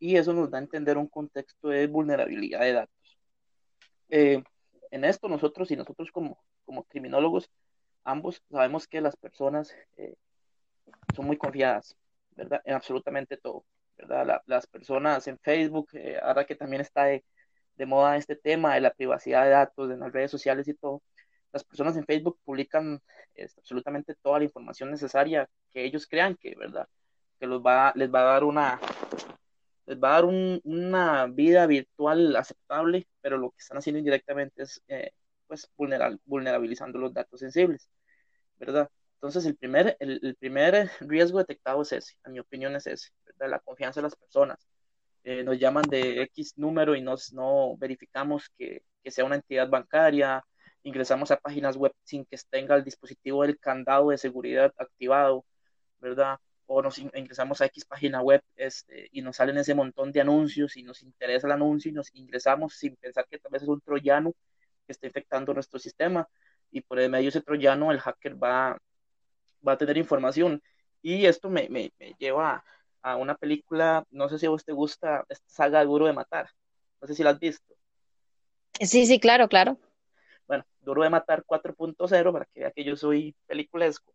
Y 0.00 0.16
eso 0.16 0.32
nos 0.32 0.50
da 0.50 0.58
a 0.58 0.62
entender 0.62 0.96
un 0.96 1.08
contexto 1.08 1.68
de 1.68 1.86
vulnerabilidad 1.86 2.60
de 2.60 2.72
datos. 2.72 3.18
Eh, 4.08 4.42
en 4.90 5.04
esto 5.04 5.28
nosotros 5.28 5.70
y 5.70 5.76
nosotros 5.76 6.10
como, 6.10 6.42
como 6.64 6.84
criminólogos, 6.84 7.50
ambos 8.04 8.42
sabemos 8.50 8.88
que 8.88 9.02
las 9.02 9.16
personas 9.16 9.74
eh, 9.98 10.14
son 11.14 11.26
muy 11.26 11.36
confiadas, 11.36 11.94
¿verdad? 12.34 12.62
En 12.64 12.74
absolutamente 12.74 13.36
todo, 13.36 13.66
¿verdad? 13.98 14.26
La, 14.26 14.42
las 14.46 14.66
personas 14.66 15.28
en 15.28 15.38
Facebook, 15.38 15.90
eh, 15.92 16.18
ahora 16.22 16.46
que 16.46 16.54
también 16.54 16.80
está 16.80 17.04
de, 17.04 17.24
de, 17.78 17.86
moda 17.86 18.16
este 18.16 18.36
tema 18.36 18.74
de 18.74 18.80
la 18.80 18.92
privacidad 18.92 19.44
de 19.44 19.50
datos 19.50 19.90
en 19.90 20.00
las 20.00 20.12
redes 20.12 20.30
sociales 20.30 20.68
y 20.68 20.74
todo, 20.74 21.02
las 21.52 21.64
personas 21.64 21.96
en 21.96 22.04
Facebook 22.04 22.38
publican 22.44 23.00
absolutamente 23.56 24.14
toda 24.22 24.38
la 24.38 24.44
información 24.44 24.90
necesaria 24.90 25.48
que 25.70 25.84
ellos 25.84 26.06
crean 26.06 26.36
que, 26.36 26.54
¿verdad? 26.56 26.88
Que 27.38 27.46
los 27.46 27.62
va, 27.62 27.92
les 27.94 28.12
va 28.12 28.20
a 28.20 28.32
dar 28.32 28.44
una, 28.44 28.80
les 29.86 29.98
va 29.98 30.10
a 30.10 30.12
dar 30.14 30.24
un, 30.24 30.60
una 30.64 31.26
vida 31.26 31.66
virtual 31.66 32.36
aceptable, 32.36 33.06
pero 33.20 33.38
lo 33.38 33.50
que 33.50 33.58
están 33.58 33.78
haciendo 33.78 33.98
indirectamente 33.98 34.62
es 34.62 34.82
eh, 34.88 35.12
pues 35.46 35.70
vulnerabilizando 36.26 36.98
los 36.98 37.14
datos 37.14 37.40
sensibles, 37.40 37.88
¿verdad? 38.58 38.90
Entonces 39.14 39.46
el 39.46 39.56
primer, 39.56 39.96
el, 39.98 40.36
primer 40.38 40.90
riesgo 41.00 41.38
detectado 41.38 41.82
es 41.82 41.92
ese, 41.92 42.14
en 42.24 42.32
mi 42.32 42.38
opinión 42.38 42.76
es 42.76 42.86
ese. 42.86 43.08
La 43.38 43.58
confianza 43.58 44.00
de 44.00 44.04
las 44.04 44.14
personas. 44.14 44.68
Eh, 45.24 45.42
nos 45.44 45.58
llaman 45.58 45.84
de 45.84 46.22
X 46.22 46.54
número 46.56 46.94
y 46.96 47.02
nos, 47.02 47.32
no 47.32 47.76
verificamos 47.76 48.50
que, 48.56 48.82
que 49.02 49.10
sea 49.10 49.24
una 49.24 49.36
entidad 49.36 49.68
bancaria, 49.68 50.44
ingresamos 50.82 51.30
a 51.30 51.36
páginas 51.38 51.76
web 51.76 51.92
sin 52.04 52.24
que 52.24 52.38
tenga 52.50 52.76
el 52.76 52.84
dispositivo 52.84 53.42
del 53.42 53.58
candado 53.58 54.10
de 54.10 54.18
seguridad 54.18 54.72
activado, 54.78 55.44
¿verdad? 56.00 56.38
o 56.68 56.82
nos 56.82 56.98
ingresamos 56.98 57.60
a 57.60 57.66
X 57.66 57.86
página 57.86 58.20
web 58.20 58.42
este, 58.54 59.08
y 59.12 59.22
nos 59.22 59.36
salen 59.36 59.56
ese 59.56 59.74
montón 59.74 60.12
de 60.12 60.20
anuncios 60.20 60.76
y 60.76 60.82
nos 60.82 61.02
interesa 61.02 61.46
el 61.46 61.54
anuncio 61.54 61.90
y 61.90 61.94
nos 61.94 62.14
ingresamos 62.14 62.74
sin 62.74 62.94
pensar 62.96 63.26
que 63.28 63.38
tal 63.38 63.50
vez 63.52 63.62
es 63.62 63.68
un 63.68 63.80
troyano 63.80 64.34
que 64.86 64.92
está 64.92 65.06
infectando 65.06 65.54
nuestro 65.54 65.78
sistema 65.78 66.28
y 66.70 66.82
por 66.82 67.00
el 67.00 67.10
medio 67.10 67.24
de 67.24 67.28
ese 67.30 67.40
troyano 67.40 67.90
el 67.90 68.00
hacker 68.00 68.42
va, 68.42 68.76
va 69.66 69.72
a 69.72 69.78
tener 69.78 69.96
información. 69.96 70.62
Y 71.00 71.24
esto 71.26 71.48
me, 71.48 71.68
me, 71.70 71.90
me 71.98 72.14
lleva 72.18 72.56
a, 72.56 72.64
a, 73.02 73.16
una 73.16 73.34
película, 73.36 74.04
no 74.10 74.28
sé 74.28 74.38
si 74.38 74.46
a 74.46 74.50
vos 74.50 74.64
te 74.64 74.72
gusta 74.72 75.24
esta 75.28 75.48
saga 75.48 75.84
Duro 75.84 76.06
de 76.06 76.12
Matar, 76.12 76.50
no 77.00 77.08
sé 77.08 77.14
si 77.14 77.22
la 77.22 77.30
has 77.30 77.38
visto. 77.38 77.74
Sí, 78.80 79.06
sí, 79.06 79.18
claro, 79.18 79.48
claro. 79.48 79.78
Bueno, 80.46 80.64
Duro 80.80 81.02
de 81.02 81.10
Matar 81.10 81.44
4.0, 81.44 82.32
para 82.32 82.44
que 82.46 82.60
vea 82.60 82.70
que 82.70 82.84
yo 82.84 82.96
soy 82.96 83.34
peliculesco 83.46 84.12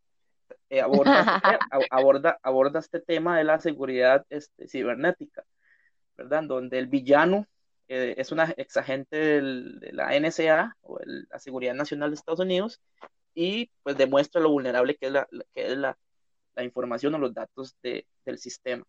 eh, 0.69 0.81
aborda, 0.81 1.09
aborda, 1.91 2.39
aborda, 2.41 2.79
este 2.79 2.99
tema 2.99 3.37
de 3.37 3.43
la 3.43 3.59
seguridad 3.59 4.25
este, 4.29 4.67
cibernética, 4.67 5.43
¿verdad? 6.17 6.43
Donde 6.43 6.79
el 6.79 6.87
villano 6.87 7.47
eh, 7.87 8.15
es 8.17 8.31
una 8.31 8.45
exagente 8.57 9.17
del, 9.17 9.79
de 9.79 9.93
la 9.93 10.19
NSA 10.19 10.75
o 10.81 10.99
el, 10.99 11.27
la 11.29 11.39
Seguridad 11.39 11.73
Nacional 11.73 12.09
de 12.09 12.15
Estados 12.15 12.39
Unidos 12.39 12.81
y 13.35 13.69
pues 13.83 13.97
demuestra 13.97 14.41
lo 14.41 14.49
vulnerable 14.49 14.95
que 14.95 15.07
es 15.07 15.11
la, 15.11 15.27
que 15.53 15.67
es 15.67 15.77
la, 15.77 15.97
la 16.55 16.63
información 16.63 17.15
o 17.15 17.19
los 17.19 17.33
datos 17.33 17.75
de, 17.81 18.05
del 18.25 18.37
sistema. 18.37 18.83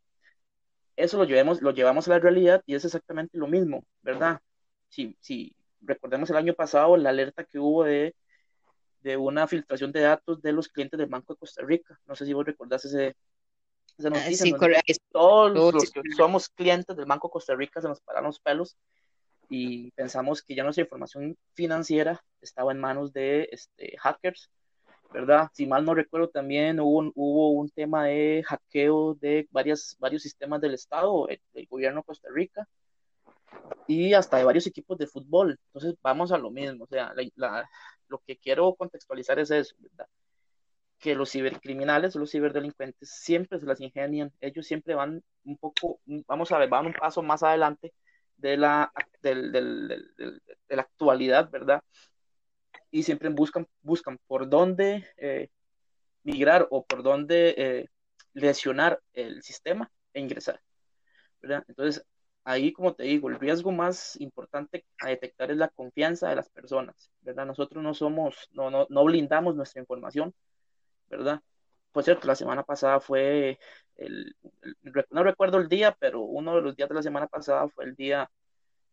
Eso 0.97 1.19
lo 1.19 1.25
llevamos, 1.25 1.61
lo 1.61 1.73
llevamos 1.73 2.07
a 2.07 2.13
la 2.13 2.19
realidad 2.19 2.63
y 2.67 2.75
es 2.75 2.85
exactamente 2.85 3.37
lo 3.37 3.49
mismo, 3.49 3.85
¿verdad? 4.03 4.41
Si, 4.89 5.17
si 5.21 5.55
recordemos 5.81 6.31
el 6.31 6.37
año 6.37 6.55
pasado 6.55 6.97
la 6.97 7.11
alerta 7.11 7.45
que 7.45 7.59
hubo 7.59 7.85
de 7.85 8.15
de 9.05 9.19
una 9.19 9.47
filtración 9.47 9.93
de 9.93 10.01
datos 10.01 10.41
de 10.41 10.53
los 10.53 10.69
clientes 10.69 10.99
del 10.99 11.09
Banco 11.09 11.35
de 11.35 11.39
Costa 11.39 11.63
Rica. 11.63 12.01
No 12.07 12.17
sé 12.17 12.25
si 12.25 12.33
vos 12.33 12.45
recordás 12.45 12.87
ese, 12.87 13.15
esa 13.99 14.09
noticia. 14.09 14.47
Sí, 14.47 14.55
todos 15.13 15.75
los 15.75 15.91
que 15.91 16.01
somos 16.17 16.49
clientes 16.49 16.97
del 16.97 17.05
Banco 17.05 17.29
de 17.29 17.33
Costa 17.33 17.55
Rica 17.55 17.83
se 17.83 17.89
nos 17.89 18.01
pararon 18.01 18.29
los 18.29 18.41
pelos 18.41 18.77
y 19.51 19.91
pensamos 19.91 20.43
que 20.43 20.55
ya 20.55 20.65
nuestra 20.65 20.83
información 20.83 21.37
financiera 21.53 22.25
estaba 22.41 22.73
en 22.73 22.81
manos 22.81 23.13
de 23.13 23.47
este, 23.53 23.95
hackers, 23.99 24.51
¿verdad? 25.15 25.49
Si 25.55 25.65
mal 25.67 25.85
no 25.85 25.95
recuerdo, 25.95 26.29
también 26.29 26.81
hubo 26.81 26.99
un, 26.99 27.13
hubo 27.15 27.51
un 27.53 27.71
tema 27.71 28.07
de 28.07 28.43
hackeo 28.45 29.15
de 29.15 29.47
varias, 29.53 29.97
varios 30.01 30.23
sistemas 30.23 30.61
del 30.61 30.75
Estado, 30.75 31.29
del 31.53 31.67
gobierno 31.69 32.01
de 32.01 32.05
Costa 32.05 32.29
Rica, 32.33 32.69
y 33.87 34.13
hasta 34.13 34.39
de 34.39 34.45
varios 34.45 34.67
equipos 34.67 34.99
de 34.99 35.07
fútbol. 35.07 35.57
Entonces, 35.69 35.95
vamos 36.03 36.33
a 36.33 36.39
lo 36.39 36.51
mismo, 36.51 36.85
o 36.85 36.87
sea, 36.89 37.15
la, 37.15 37.23
la, 37.37 37.71
lo 38.09 38.19
que 38.27 38.37
quiero 38.39 38.75
contextualizar 38.75 39.39
es 39.39 39.53
eso, 39.53 39.77
¿verdad? 39.79 40.09
Que 40.99 41.15
los 41.15 41.31
cibercriminales, 41.31 42.17
los 42.17 42.33
ciberdelincuentes 42.33 43.09
siempre 43.09 43.61
se 43.61 43.67
las 43.67 43.81
ingenian, 43.81 44.33
ellos 44.41 44.67
siempre 44.67 44.97
van 44.97 45.23
un 45.45 45.57
poco, 45.59 46.01
vamos 46.27 46.51
a 46.51 46.59
ver, 46.59 46.69
van 46.69 46.87
un 46.87 46.93
paso 46.93 47.23
más 47.23 47.45
adelante 47.45 47.93
de 48.37 48.57
la, 48.57 48.93
del, 49.23 49.53
del, 49.53 49.89
del, 50.17 50.43
de 50.69 50.77
la 50.77 50.83
actualidad, 50.83 51.51
¿verdad? 51.51 51.85
Y 52.95 53.03
siempre 53.03 53.29
buscan, 53.29 53.67
buscan 53.83 54.21
por 54.29 54.49
dónde 54.49 55.05
eh, 55.17 55.49
migrar 56.23 56.69
o 56.71 56.85
por 56.87 57.03
dónde 57.03 57.53
eh, 57.59 57.89
lesionar 58.35 59.01
el 59.15 59.43
sistema 59.43 59.91
e 60.13 60.21
ingresar, 60.21 60.61
¿verdad? 61.43 61.65
Entonces, 61.67 62.07
ahí, 62.45 62.73
como 62.73 62.95
te 62.95 63.03
digo, 63.03 63.29
el 63.29 63.41
riesgo 63.41 63.73
más 63.73 64.15
importante 64.21 64.87
a 65.01 65.09
detectar 65.09 65.51
es 65.51 65.57
la 65.57 65.71
confianza 65.71 66.29
de 66.29 66.37
las 66.37 66.49
personas, 66.51 67.11
¿verdad? 67.23 67.47
Nosotros 67.47 67.83
no 67.83 67.95
somos, 67.95 68.49
no, 68.53 68.71
no, 68.71 68.87
no 68.89 69.05
blindamos 69.05 69.57
nuestra 69.57 69.81
información, 69.81 70.33
¿verdad? 71.09 71.41
Por 71.91 72.05
cierto, 72.05 72.29
la 72.29 72.37
semana 72.37 72.63
pasada 72.63 73.01
fue, 73.01 73.59
el, 73.97 74.37
el, 74.63 74.85
no 75.11 75.25
recuerdo 75.25 75.59
el 75.59 75.69
día, 75.69 75.97
pero 75.99 76.21
uno 76.21 76.55
de 76.55 76.63
los 76.63 76.77
días 76.77 76.89
de 76.89 76.95
la 76.95 77.03
semana 77.03 77.27
pasada 77.27 77.69
fue 77.69 77.87
el 77.87 77.97
día 77.97 78.31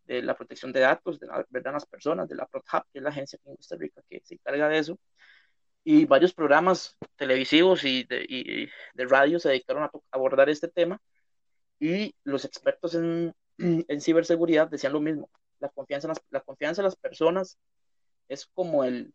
de 0.05 0.22
la 0.22 0.36
protección 0.36 0.72
de 0.72 0.81
datos, 0.81 1.20
de 1.20 1.27
la 1.27 1.46
verdad, 1.50 1.74
las 1.74 1.86
personas, 1.86 2.27
de 2.27 2.36
la 2.36 2.46
ProtHub, 2.46 2.84
que 2.91 3.00
es 3.00 3.03
la 3.03 3.10
agencia 3.10 3.38
aquí 3.39 3.50
en 3.50 3.55
Costa 3.55 3.75
Rica 3.77 4.01
que 4.10 4.22
se 4.24 4.36
encarga 4.36 4.67
de 4.70 4.77
eso. 4.79 5.00
Y 5.84 6.05
varios 6.05 6.34
programas 6.34 6.98
televisivos 7.15 7.84
y 7.84 8.03
de, 8.03 8.25
y 8.27 8.70
de 8.93 9.05
radio 9.05 9.39
se 9.39 9.50
dedicaron 9.50 9.84
a 9.84 9.91
abordar 10.12 10.50
este 10.50 10.67
tema. 10.67 11.01
Y 11.79 12.13
los 12.24 12.46
expertos 12.46 12.96
en, 12.96 13.34
en 13.58 14.01
ciberseguridad 14.01 14.70
decían 14.70 14.93
lo 14.93 15.01
mismo. 15.01 15.29
La 15.60 15.70
confianza, 15.70 16.08
en 16.08 16.10
las, 16.10 16.22
la 16.29 16.41
confianza 16.41 16.81
en 16.81 16.86
las 16.86 16.96
personas 16.96 17.58
es 18.27 18.46
como 18.48 18.84
el, 18.84 19.13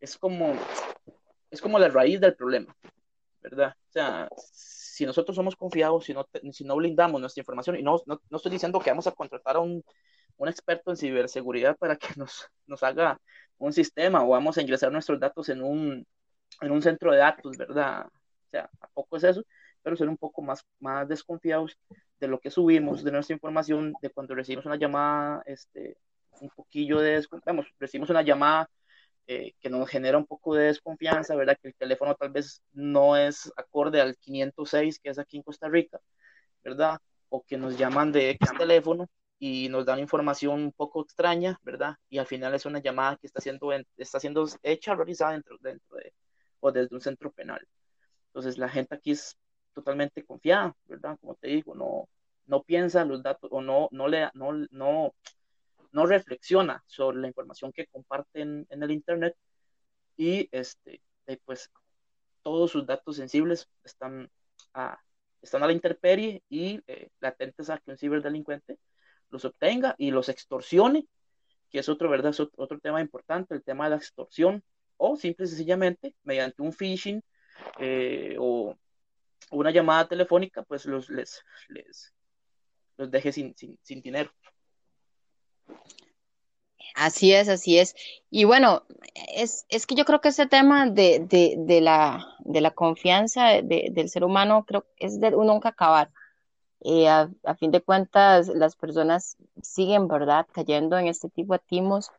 es 0.00 0.18
como, 0.18 0.54
es 1.50 1.60
como 1.60 1.78
la 1.78 1.88
raíz 1.88 2.20
del 2.20 2.34
problema, 2.34 2.76
¿verdad? 3.40 3.74
O 3.88 3.92
sea, 3.92 4.28
si 4.94 5.06
nosotros 5.06 5.34
somos 5.34 5.56
confiados, 5.56 6.04
si 6.04 6.14
no, 6.14 6.28
si 6.52 6.64
no 6.64 6.76
blindamos 6.76 7.20
nuestra 7.20 7.40
información, 7.40 7.76
y 7.76 7.82
no, 7.82 8.00
no, 8.06 8.20
no 8.30 8.36
estoy 8.36 8.52
diciendo 8.52 8.78
que 8.78 8.90
vamos 8.90 9.08
a 9.08 9.12
contratar 9.12 9.56
a 9.56 9.60
un, 9.60 9.84
un 10.36 10.48
experto 10.48 10.90
en 10.92 10.96
ciberseguridad 10.96 11.76
para 11.76 11.96
que 11.96 12.08
nos, 12.16 12.48
nos 12.66 12.82
haga 12.84 13.20
un 13.58 13.72
sistema 13.72 14.24
o 14.24 14.28
vamos 14.28 14.56
a 14.56 14.62
ingresar 14.62 14.92
nuestros 14.92 15.18
datos 15.18 15.48
en 15.48 15.62
un, 15.62 16.06
en 16.60 16.70
un 16.70 16.80
centro 16.80 17.10
de 17.10 17.18
datos, 17.18 17.56
¿verdad? 17.56 18.06
O 18.06 18.50
sea, 18.50 18.70
a 18.80 18.88
poco 18.88 19.16
es 19.16 19.24
eso, 19.24 19.42
pero 19.82 19.96
ser 19.96 20.08
un 20.08 20.16
poco 20.16 20.42
más, 20.42 20.64
más 20.78 21.08
desconfiados 21.08 21.76
de 22.20 22.28
lo 22.28 22.38
que 22.38 22.50
subimos, 22.50 23.02
de 23.02 23.10
nuestra 23.10 23.34
información, 23.34 23.94
de 24.00 24.10
cuando 24.10 24.36
recibimos 24.36 24.64
una 24.66 24.76
llamada, 24.76 25.42
este, 25.46 25.96
un 26.40 26.50
poquillo 26.50 27.00
de, 27.00 27.26
vamos, 27.44 27.66
recibimos 27.80 28.10
una 28.10 28.22
llamada 28.22 28.70
eh, 29.26 29.52
que 29.60 29.70
nos 29.70 29.88
genera 29.88 30.18
un 30.18 30.26
poco 30.26 30.54
de 30.54 30.66
desconfianza, 30.66 31.34
¿verdad? 31.34 31.56
Que 31.60 31.68
el 31.68 31.74
teléfono 31.74 32.14
tal 32.14 32.30
vez 32.30 32.62
no 32.72 33.16
es 33.16 33.52
acorde 33.56 34.00
al 34.00 34.16
506 34.16 34.98
que 35.00 35.10
es 35.10 35.18
aquí 35.18 35.38
en 35.38 35.42
Costa 35.42 35.68
Rica, 35.68 36.00
¿verdad? 36.62 36.98
O 37.30 37.42
que 37.42 37.56
nos 37.56 37.78
llaman 37.78 38.12
de 38.12 38.30
X 38.30 38.50
teléfono 38.58 39.08
y 39.38 39.68
nos 39.68 39.86
dan 39.86 39.98
información 39.98 40.60
un 40.62 40.72
poco 40.72 41.02
extraña, 41.02 41.58
¿verdad? 41.62 41.96
Y 42.08 42.18
al 42.18 42.26
final 42.26 42.54
es 42.54 42.66
una 42.66 42.80
llamada 42.80 43.16
que 43.16 43.26
está 43.26 43.40
siendo, 43.40 43.72
está 43.96 44.20
siendo 44.20 44.46
hecha, 44.62 44.94
realizada 44.94 45.32
dentro, 45.32 45.56
dentro 45.60 45.96
de, 45.96 46.12
o 46.60 46.72
desde 46.72 46.94
un 46.94 47.00
centro 47.00 47.32
penal. 47.32 47.66
Entonces 48.28 48.58
la 48.58 48.68
gente 48.68 48.94
aquí 48.94 49.12
es 49.12 49.36
totalmente 49.74 50.24
confiada, 50.24 50.74
¿verdad? 50.86 51.18
Como 51.20 51.34
te 51.36 51.48
digo, 51.48 51.74
no, 51.74 52.08
no 52.46 52.62
piensa 52.62 53.04
los 53.04 53.22
datos 53.22 53.50
o 53.52 53.60
no, 53.60 53.88
no, 53.90 54.08
le, 54.08 54.30
no, 54.34 54.52
no, 54.70 55.14
no 55.94 56.06
reflexiona 56.06 56.82
sobre 56.86 57.18
la 57.18 57.28
información 57.28 57.72
que 57.72 57.86
comparten 57.86 58.66
en 58.68 58.82
el 58.82 58.90
Internet 58.90 59.36
y 60.16 60.48
este, 60.50 61.00
pues 61.44 61.70
todos 62.42 62.72
sus 62.72 62.84
datos 62.84 63.16
sensibles 63.16 63.68
están 63.84 64.28
a, 64.74 64.98
están 65.40 65.62
a 65.62 65.68
la 65.68 65.72
intemperie 65.72 66.42
y 66.48 66.82
eh, 66.88 67.10
latentes 67.20 67.70
a 67.70 67.78
que 67.78 67.92
un 67.92 67.96
ciberdelincuente 67.96 68.76
los 69.30 69.44
obtenga 69.44 69.94
y 69.96 70.10
los 70.10 70.28
extorsione, 70.28 71.06
que 71.70 71.78
es 71.78 71.88
otro, 71.88 72.10
¿verdad? 72.10 72.32
Es 72.32 72.40
otro 72.40 72.80
tema 72.80 73.00
importante, 73.00 73.54
el 73.54 73.62
tema 73.62 73.84
de 73.84 73.90
la 73.90 73.96
extorsión, 73.96 74.64
o 74.96 75.16
simple 75.16 75.46
y 75.46 75.48
sencillamente 75.48 76.16
mediante 76.24 76.60
un 76.60 76.72
phishing 76.72 77.22
eh, 77.78 78.36
o 78.38 78.76
una 79.52 79.70
llamada 79.70 80.08
telefónica, 80.08 80.64
pues 80.64 80.86
los 80.86 81.08
les, 81.08 81.44
les 81.68 82.12
los 82.96 83.10
deje 83.12 83.30
sin, 83.30 83.56
sin, 83.56 83.78
sin 83.82 84.02
dinero. 84.02 84.32
Así 86.94 87.32
es, 87.32 87.48
así 87.48 87.78
es. 87.78 87.96
Y 88.30 88.44
bueno, 88.44 88.84
es, 89.34 89.66
es 89.68 89.86
que 89.86 89.96
yo 89.96 90.04
creo 90.04 90.20
que 90.20 90.28
ese 90.28 90.46
tema 90.46 90.86
de, 90.86 91.26
de, 91.58 91.80
la, 91.80 92.24
de 92.38 92.60
la 92.60 92.70
confianza 92.70 93.46
de, 93.62 93.88
del 93.90 94.08
ser 94.08 94.24
humano, 94.24 94.64
creo 94.64 94.86
es 94.96 95.20
de 95.20 95.32
nunca 95.32 95.70
acabar. 95.70 96.10
Eh, 96.80 97.08
a, 97.08 97.28
fin 97.58 97.70
de 97.72 97.80
cuentas, 97.80 98.48
las 98.48 98.76
personas 98.76 99.36
siguen, 99.62 100.06
¿verdad?, 100.06 100.46
cayendo 100.52 100.96
en 100.96 101.08
este 101.08 101.28
tipo 101.30 101.54
de 101.54 101.60
timos. 101.66 102.10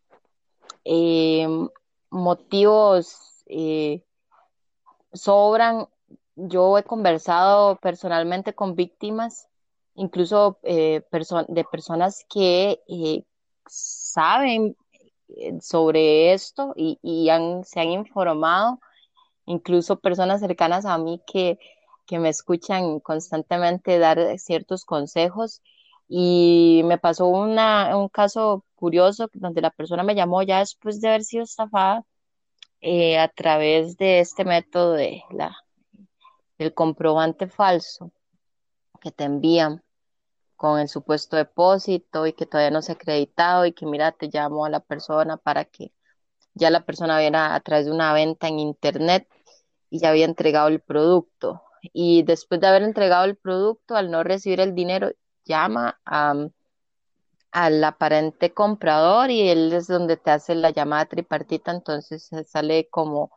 Eh, 0.83 1.47
motivos 2.09 3.43
eh, 3.45 4.03
sobran. 5.13 5.87
Yo 6.35 6.77
he 6.77 6.83
conversado 6.83 7.77
personalmente 7.77 8.53
con 8.53 8.75
víctimas, 8.75 9.47
incluso 9.93 10.59
eh, 10.63 11.01
de 11.47 11.63
personas 11.63 12.25
que 12.29 12.81
saben 13.67 14.75
eh, 15.29 15.59
sobre 15.61 16.33
esto 16.33 16.73
y, 16.75 16.99
y 17.01 17.29
han, 17.29 17.63
se 17.63 17.79
han 17.79 17.89
informado, 17.91 18.79
incluso 19.45 19.99
personas 19.99 20.41
cercanas 20.41 20.85
a 20.85 20.97
mí 20.97 21.21
que, 21.27 21.59
que 22.05 22.19
me 22.19 22.29
escuchan 22.29 22.99
constantemente 22.99 23.99
dar 23.99 24.37
ciertos 24.39 24.85
consejos. 24.85 25.61
Y 26.07 26.83
me 26.85 26.99
pasó 26.99 27.25
una, 27.27 27.97
un 27.97 28.09
caso 28.09 28.63
curioso 28.75 29.29
donde 29.33 29.61
la 29.61 29.71
persona 29.71 30.03
me 30.03 30.15
llamó 30.15 30.43
ya 30.43 30.59
después 30.59 31.01
de 31.01 31.07
haber 31.09 31.23
sido 31.23 31.43
estafada 31.43 32.03
eh, 32.81 33.17
a 33.17 33.27
través 33.29 33.97
de 33.97 34.19
este 34.19 34.45
método 34.45 34.93
de 34.93 35.23
la, 35.31 35.57
del 36.59 36.73
comprobante 36.73 37.47
falso 37.47 38.11
que 39.01 39.11
te 39.11 39.23
envían 39.23 39.83
con 40.65 40.79
el 40.79 40.89
supuesto 40.89 41.37
depósito 41.37 42.25
y 42.25 42.33
que 42.33 42.47
todavía 42.47 42.71
no 42.71 42.81
se 42.81 42.91
ha 42.91 42.95
acreditado 42.95 43.67
y 43.67 43.73
que 43.73 43.85
mira, 43.85 44.11
te 44.13 44.29
llamo 44.33 44.65
a 44.65 44.69
la 44.71 44.79
persona 44.79 45.37
para 45.37 45.65
que 45.65 45.93
ya 46.55 46.71
la 46.71 46.83
persona 46.85 47.19
viera 47.19 47.53
a 47.53 47.59
través 47.59 47.85
de 47.85 47.91
una 47.91 48.13
venta 48.13 48.47
en 48.47 48.57
internet 48.57 49.27
y 49.91 49.99
ya 49.99 50.09
había 50.09 50.25
entregado 50.25 50.69
el 50.69 50.81
producto. 50.81 51.61
Y 51.93 52.23
después 52.23 52.59
de 52.61 52.65
haber 52.65 52.81
entregado 52.81 53.25
el 53.25 53.37
producto, 53.37 53.95
al 53.95 54.09
no 54.09 54.23
recibir 54.23 54.59
el 54.59 54.73
dinero, 54.73 55.11
llama 55.45 55.99
a, 56.03 56.33
al 57.51 57.83
aparente 57.83 58.51
comprador 58.51 59.29
y 59.29 59.47
él 59.47 59.71
es 59.71 59.85
donde 59.85 60.17
te 60.17 60.31
hace 60.31 60.55
la 60.55 60.71
llamada 60.71 61.05
tripartita, 61.05 61.71
entonces 61.71 62.31
sale 62.47 62.89
como 62.89 63.29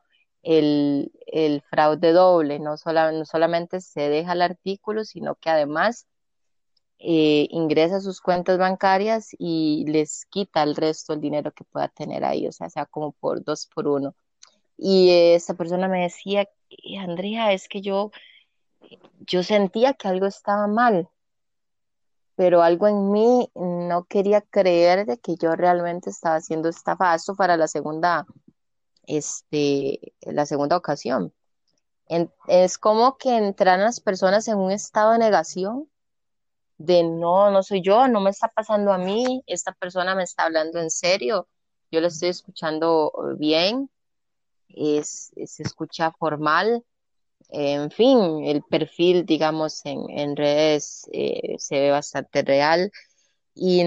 el, 0.42 1.12
el 1.26 1.60
fraude 1.60 2.12
doble, 2.12 2.58
no, 2.58 2.76
no 2.86 3.24
solamente 3.26 3.82
se 3.82 4.08
deja 4.08 4.32
el 4.32 4.40
artículo, 4.40 5.04
sino 5.04 5.34
que 5.34 5.50
además 5.50 6.06
eh, 7.00 7.46
ingresa 7.50 8.00
sus 8.00 8.20
cuentas 8.20 8.58
bancarias 8.58 9.28
y 9.38 9.84
les 9.86 10.26
quita 10.26 10.62
el 10.64 10.74
resto 10.74 11.12
del 11.12 11.22
dinero 11.22 11.52
que 11.52 11.64
pueda 11.64 11.88
tener 11.88 12.24
ahí, 12.24 12.48
o 12.48 12.52
sea, 12.52 12.70
sea 12.70 12.86
como 12.86 13.12
por 13.12 13.44
dos 13.44 13.66
por 13.66 13.86
uno. 13.86 14.14
Y 14.76 15.10
esta 15.10 15.54
persona 15.54 15.88
me 15.88 16.02
decía, 16.02 16.48
Andrea, 17.00 17.52
es 17.52 17.68
que 17.68 17.80
yo, 17.82 18.10
yo 19.20 19.42
sentía 19.42 19.94
que 19.94 20.08
algo 20.08 20.26
estaba 20.26 20.66
mal, 20.66 21.08
pero 22.36 22.62
algo 22.62 22.88
en 22.88 23.12
mí 23.12 23.50
no 23.54 24.04
quería 24.04 24.40
creer 24.42 25.06
de 25.06 25.18
que 25.18 25.36
yo 25.36 25.56
realmente 25.56 26.10
estaba 26.10 26.36
haciendo 26.36 26.68
estafada. 26.68 27.16
Esto 27.16 27.34
para 27.36 27.56
la 27.56 27.68
segunda, 27.68 28.26
este, 29.06 30.14
la 30.22 30.46
segunda 30.46 30.76
ocasión. 30.76 31.32
es 32.48 32.78
como 32.78 33.18
que 33.18 33.36
entran 33.36 33.80
las 33.82 34.00
personas 34.00 34.48
en 34.48 34.58
un 34.58 34.72
estado 34.72 35.12
de 35.12 35.18
negación 35.18 35.88
de 36.78 37.02
no, 37.02 37.50
no 37.50 37.62
soy 37.62 37.82
yo, 37.82 38.08
no 38.08 38.20
me 38.20 38.30
está 38.30 38.48
pasando 38.48 38.92
a 38.92 38.98
mí, 38.98 39.42
esta 39.46 39.72
persona 39.72 40.14
me 40.14 40.22
está 40.22 40.44
hablando 40.44 40.78
en 40.80 40.90
serio, 40.90 41.48
yo 41.90 42.00
le 42.00 42.08
estoy 42.08 42.30
escuchando 42.30 43.12
bien, 43.38 43.90
es, 44.68 45.32
se 45.46 45.62
escucha 45.62 46.12
formal, 46.12 46.84
en 47.50 47.90
fin, 47.90 48.44
el 48.44 48.62
perfil, 48.62 49.24
digamos, 49.24 49.84
en, 49.86 50.08
en 50.10 50.36
redes 50.36 51.08
eh, 51.12 51.56
se 51.58 51.80
ve 51.80 51.90
bastante 51.90 52.42
real. 52.42 52.92
Y, 53.54 53.82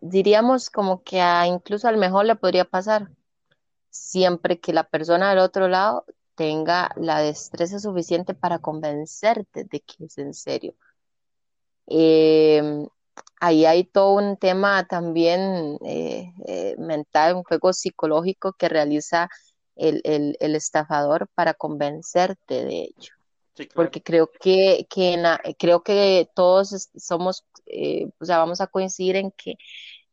diríamos 0.00 0.70
como 0.70 1.02
que 1.02 1.20
a, 1.20 1.46
incluso 1.46 1.88
al 1.88 1.98
mejor 1.98 2.24
le 2.24 2.36
podría 2.36 2.64
pasar 2.64 3.10
siempre 3.90 4.60
que 4.60 4.72
la 4.72 4.84
persona 4.84 5.30
del 5.30 5.40
otro 5.40 5.68
lado 5.68 6.06
tenga 6.34 6.90
la 6.96 7.20
destreza 7.20 7.78
suficiente 7.78 8.34
para 8.34 8.58
convencerte 8.58 9.64
de 9.64 9.80
que 9.80 10.04
es 10.04 10.18
en 10.18 10.34
serio. 10.34 10.74
Em, 11.86 12.86
ahí 13.40 13.66
hay 13.66 13.84
todo 13.84 14.14
un 14.14 14.36
tema 14.36 14.86
también 14.86 15.78
eh, 15.84 16.32
eh, 16.46 16.74
mental, 16.78 17.36
un 17.36 17.44
juego 17.44 17.72
psicológico 17.72 18.52
que 18.54 18.68
realiza 18.68 19.28
el, 19.76 20.00
el, 20.04 20.54
estafador 20.54 21.28
para 21.34 21.54
convencerte 21.54 22.64
de 22.64 22.82
ello. 22.82 23.14
Porque 23.74 24.02
creo 24.02 24.30
que, 24.40 24.86
que 24.88 25.22
creo 25.58 25.82
que 25.82 26.28
todos 26.34 26.90
somos, 26.96 27.44
eh, 27.66 28.08
o 28.18 28.24
sea, 28.24 28.38
vamos 28.38 28.60
a 28.60 28.66
coincidir 28.66 29.16
en 29.16 29.30
que 29.32 29.56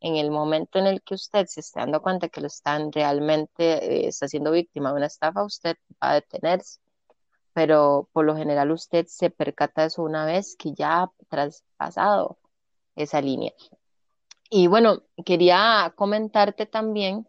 en 0.00 0.16
el 0.16 0.30
momento 0.30 0.78
en 0.78 0.86
el 0.86 1.02
que 1.02 1.14
usted 1.14 1.46
se 1.46 1.60
esté 1.60 1.80
dando 1.80 2.02
cuenta 2.02 2.28
que 2.28 2.40
lo 2.40 2.46
están 2.48 2.92
realmente, 2.92 4.04
eh, 4.04 4.08
está 4.08 4.28
siendo 4.28 4.50
víctima 4.52 4.90
de 4.90 4.96
una 4.96 5.06
estafa, 5.06 5.44
usted 5.44 5.76
va 6.02 6.12
a 6.12 6.14
detenerse. 6.14 6.80
Pero 7.52 8.08
por 8.12 8.24
lo 8.24 8.36
general 8.36 8.70
usted 8.70 9.06
se 9.06 9.30
percata 9.30 9.82
de 9.82 9.88
eso 9.88 10.02
una 10.02 10.24
vez 10.24 10.56
que 10.56 10.72
ya 10.74 11.02
ha 11.02 11.12
traspasado 11.28 12.38
esa 12.96 13.20
línea. 13.20 13.52
Y 14.50 14.66
bueno, 14.66 15.02
quería 15.24 15.92
comentarte 15.96 16.66
también 16.66 17.26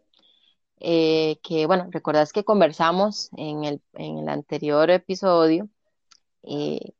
eh, 0.80 1.38
que, 1.42 1.66
bueno, 1.66 1.88
recordás 1.90 2.32
que 2.32 2.44
conversamos 2.44 3.30
en 3.36 3.64
el, 3.64 3.82
en 3.94 4.18
el 4.18 4.28
anterior 4.28 4.90
episodio 4.90 5.68
eh, 6.42 6.92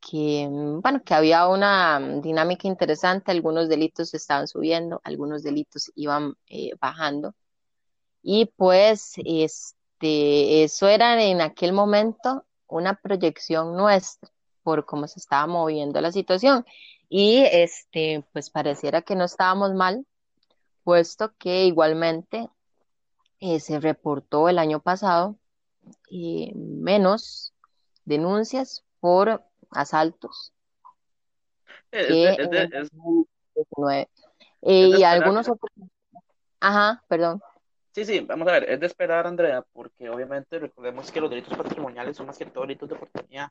que, 0.00 0.48
bueno, 0.50 1.02
que 1.04 1.14
había 1.14 1.46
una 1.48 2.00
dinámica 2.20 2.68
interesante, 2.68 3.30
algunos 3.30 3.68
delitos 3.68 4.14
estaban 4.14 4.48
subiendo, 4.48 5.00
algunos 5.04 5.42
delitos 5.42 5.90
iban 5.94 6.34
eh, 6.48 6.70
bajando. 6.80 7.34
Y 8.22 8.46
pues, 8.56 9.14
este, 9.24 10.64
eso 10.64 10.88
era 10.88 11.22
en 11.22 11.40
aquel 11.40 11.72
momento 11.72 12.44
una 12.66 12.94
proyección 12.94 13.76
nuestra 13.76 14.30
por 14.62 14.86
cómo 14.86 15.08
se 15.08 15.20
estaba 15.20 15.46
moviendo 15.46 16.00
la 16.00 16.12
situación. 16.12 16.64
Y 17.08 17.44
este, 17.50 18.24
pues 18.32 18.50
pareciera 18.50 19.02
que 19.02 19.16
no 19.16 19.24
estábamos 19.24 19.74
mal, 19.74 20.06
puesto 20.84 21.34
que 21.38 21.64
igualmente 21.66 22.48
eh, 23.40 23.60
se 23.60 23.80
reportó 23.80 24.48
el 24.48 24.58
año 24.58 24.80
pasado 24.80 25.36
eh, 26.10 26.52
menos 26.54 27.54
denuncias 28.04 28.84
por 29.00 29.44
asaltos 29.70 30.52
es, 31.90 32.38
COVID-19. 33.70 34.08
y 34.62 35.02
algunos 35.02 35.48
otros... 35.48 35.70
Ajá, 36.60 37.02
perdón. 37.08 37.40
Sí, 37.92 38.04
sí, 38.04 38.20
vamos 38.20 38.46
a 38.48 38.52
ver, 38.52 38.70
es 38.70 38.78
de 38.78 38.86
esperar, 38.86 39.26
Andrea, 39.26 39.64
porque 39.72 40.08
obviamente 40.10 40.58
recordemos 40.58 41.10
que 41.10 41.20
los 41.20 41.30
delitos 41.30 41.56
patrimoniales 41.56 42.16
son 42.16 42.26
más 42.26 42.38
que 42.38 42.46
todo 42.46 42.62
delitos 42.62 42.88
de 42.88 42.94
oportunidad. 42.94 43.48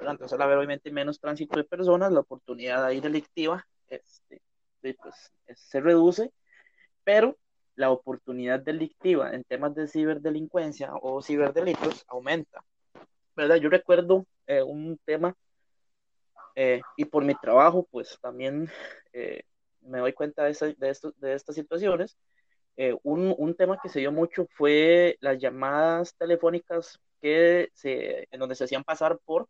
Entonces, 0.00 0.32
al 0.32 0.42
haber 0.42 0.58
obviamente 0.58 0.90
menos 0.92 1.18
tránsito 1.18 1.56
de 1.56 1.64
personas, 1.64 2.12
la 2.12 2.20
oportunidad 2.20 2.84
ahí 2.84 3.00
delictiva 3.00 3.66
este, 3.88 4.40
pues, 4.80 5.32
se 5.54 5.80
reduce, 5.80 6.32
pero 7.02 7.36
la 7.74 7.90
oportunidad 7.90 8.60
delictiva 8.60 9.34
en 9.34 9.42
temas 9.44 9.74
de 9.74 9.88
ciberdelincuencia 9.88 10.92
o 11.02 11.20
ciberdelitos 11.20 12.04
aumenta. 12.08 12.62
¿verdad? 13.34 13.56
Yo 13.56 13.68
recuerdo 13.68 14.26
eh, 14.46 14.62
un 14.62 14.98
tema 15.04 15.34
eh, 16.54 16.80
y 16.96 17.04
por 17.04 17.24
mi 17.24 17.34
trabajo, 17.34 17.86
pues 17.90 18.18
también 18.20 18.70
eh, 19.12 19.42
me 19.80 19.98
doy 19.98 20.12
cuenta 20.12 20.44
de, 20.44 20.74
de, 20.78 20.90
esto, 20.90 21.12
de 21.16 21.34
estas 21.34 21.54
situaciones. 21.54 22.16
Un, 23.02 23.34
un, 23.38 23.56
tema 23.56 23.78
que 23.82 23.88
se 23.88 24.00
dio 24.00 24.12
mucho 24.12 24.46
fue 24.50 25.16
las 25.20 25.38
llamadas 25.38 26.14
telefónicas 26.18 27.00
que 27.22 27.70
se, 27.72 28.28
en 28.30 28.38
donde 28.38 28.54
se 28.54 28.64
hacían 28.64 28.84
pasar 28.84 29.18
por 29.24 29.48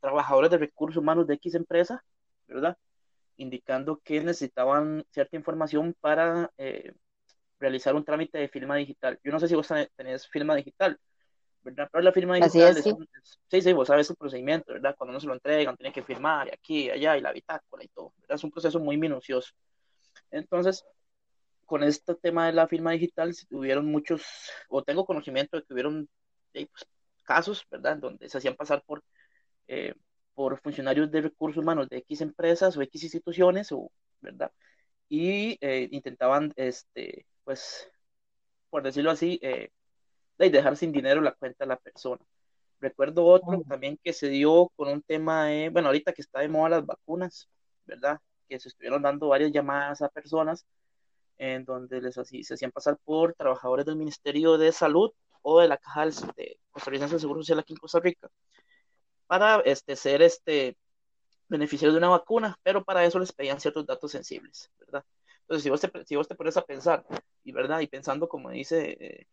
trabajadores 0.00 0.50
de 0.50 0.56
recursos 0.56 0.96
humanos 0.96 1.26
de 1.26 1.34
X 1.34 1.54
empresa, 1.54 2.02
¿verdad? 2.46 2.78
Indicando 3.36 4.00
que 4.02 4.20
necesitaban 4.20 5.04
cierta 5.10 5.36
información 5.36 5.94
para 6.00 6.50
realizar 7.60 7.94
un 7.94 8.04
trámite 8.04 8.38
de 8.38 8.48
firma 8.48 8.76
digital. 8.76 9.20
Yo 9.22 9.30
no 9.30 9.38
sé 9.38 9.48
si 9.48 9.54
vos 9.54 9.68
tenés 9.96 10.28
firma 10.28 10.54
digital, 10.54 10.98
¿verdad? 11.62 11.88
Pero 11.90 12.02
la 12.02 12.12
firma 12.12 12.36
digital 12.36 12.76
es, 12.76 12.84
sí. 12.84 13.60
sí, 13.62 13.72
vos 13.72 13.88
sabes 13.88 14.10
el 14.10 14.16
procedimiento, 14.16 14.72
¿verdad? 14.72 14.94
Cuando 14.96 15.12
uno 15.12 15.20
se 15.20 15.26
lo 15.26 15.34
entregan, 15.34 15.76
tiene 15.76 15.92
que 15.92 16.02
firmar 16.02 16.48
y 16.48 16.50
aquí, 16.50 16.84
y 16.86 16.90
allá, 16.90 17.16
y 17.16 17.20
la 17.20 17.32
bitácora 17.32 17.84
y 17.84 17.88
todo, 17.88 18.12
¿verdad? 18.20 18.36
Es 18.36 18.44
un 18.44 18.50
proceso 18.50 18.78
muy 18.80 18.96
minucioso. 18.96 19.52
Entonces, 20.30 20.84
con 21.66 21.82
este 21.82 22.14
tema 22.14 22.46
de 22.46 22.54
la 22.54 22.66
firma 22.66 22.92
digital, 22.92 23.34
tuvieron 23.48 23.86
muchos, 23.86 24.24
o 24.68 24.82
tengo 24.82 25.04
conocimiento 25.04 25.56
de 25.56 25.64
que 25.64 25.74
hubieron 25.74 26.08
pues, 26.52 26.66
casos, 27.24 27.66
¿verdad? 27.70 27.98
Donde 27.98 28.28
se 28.28 28.38
hacían 28.38 28.56
pasar 28.56 28.82
por, 28.86 29.04
eh, 29.66 29.94
por 30.34 30.60
funcionarios 30.60 31.10
de 31.10 31.22
recursos 31.22 31.62
humanos 31.62 31.88
de 31.88 31.98
X 31.98 32.22
empresas 32.22 32.76
o 32.76 32.82
X 32.82 33.02
instituciones, 33.02 33.70
o, 33.72 33.90
¿verdad? 34.20 34.50
Y 35.08 35.58
eh, 35.60 35.88
intentaban, 35.90 36.52
este, 36.56 37.26
pues, 37.44 37.90
por 38.70 38.82
decirlo 38.82 39.10
así, 39.10 39.38
eh, 39.42 39.70
de 40.38 40.50
dejar 40.50 40.76
sin 40.76 40.92
dinero 40.92 41.20
la 41.20 41.32
cuenta 41.32 41.64
de 41.64 41.68
la 41.68 41.76
persona. 41.76 42.24
Recuerdo 42.80 43.26
otro 43.26 43.62
también 43.68 43.98
que 44.02 44.12
se 44.12 44.28
dio 44.28 44.70
con 44.76 44.88
un 44.88 45.02
tema 45.02 45.46
de, 45.46 45.68
bueno, 45.70 45.88
ahorita 45.88 46.12
que 46.12 46.22
está 46.22 46.40
de 46.40 46.48
moda 46.48 46.68
las 46.70 46.86
vacunas, 46.86 47.48
¿verdad? 47.86 48.20
Que 48.48 48.60
se 48.60 48.68
estuvieron 48.68 49.02
dando 49.02 49.28
varias 49.28 49.52
llamadas 49.52 50.02
a 50.02 50.08
personas 50.08 50.64
en 51.38 51.64
donde 51.64 52.00
les 52.00 52.18
así, 52.18 52.44
se 52.44 52.54
hacían 52.54 52.72
pasar 52.72 52.98
por 53.04 53.34
trabajadores 53.34 53.86
del 53.86 53.96
Ministerio 53.96 54.58
de 54.58 54.72
Salud 54.72 55.12
o 55.42 55.60
de 55.60 55.68
la 55.68 55.76
Caja 55.78 56.06
de 56.36 56.58
Costarricense 56.70 57.14
de 57.14 57.20
Seguro 57.20 57.40
Social 57.40 57.60
aquí 57.60 57.72
en 57.72 57.78
Costa 57.78 58.00
Rica 58.00 58.28
para 59.26 59.60
este, 59.60 59.94
ser 59.94 60.22
este, 60.22 60.76
beneficiarios 61.48 61.94
de 61.94 61.98
una 61.98 62.08
vacuna, 62.08 62.58
pero 62.62 62.84
para 62.84 63.04
eso 63.04 63.18
les 63.18 63.32
pedían 63.32 63.60
ciertos 63.60 63.86
datos 63.86 64.10
sensibles, 64.10 64.70
¿verdad? 64.80 65.04
Entonces, 65.42 65.62
si 65.62 65.70
vos 65.70 65.80
te, 65.80 66.04
si 66.04 66.16
vos 66.16 66.28
te 66.28 66.34
pones 66.34 66.56
a 66.56 66.64
pensar, 66.64 67.04
y 67.44 67.52
verdad, 67.52 67.80
y 67.80 67.86
pensando 67.86 68.28
como 68.28 68.50
dice 68.50 68.96
eh, 69.00 69.26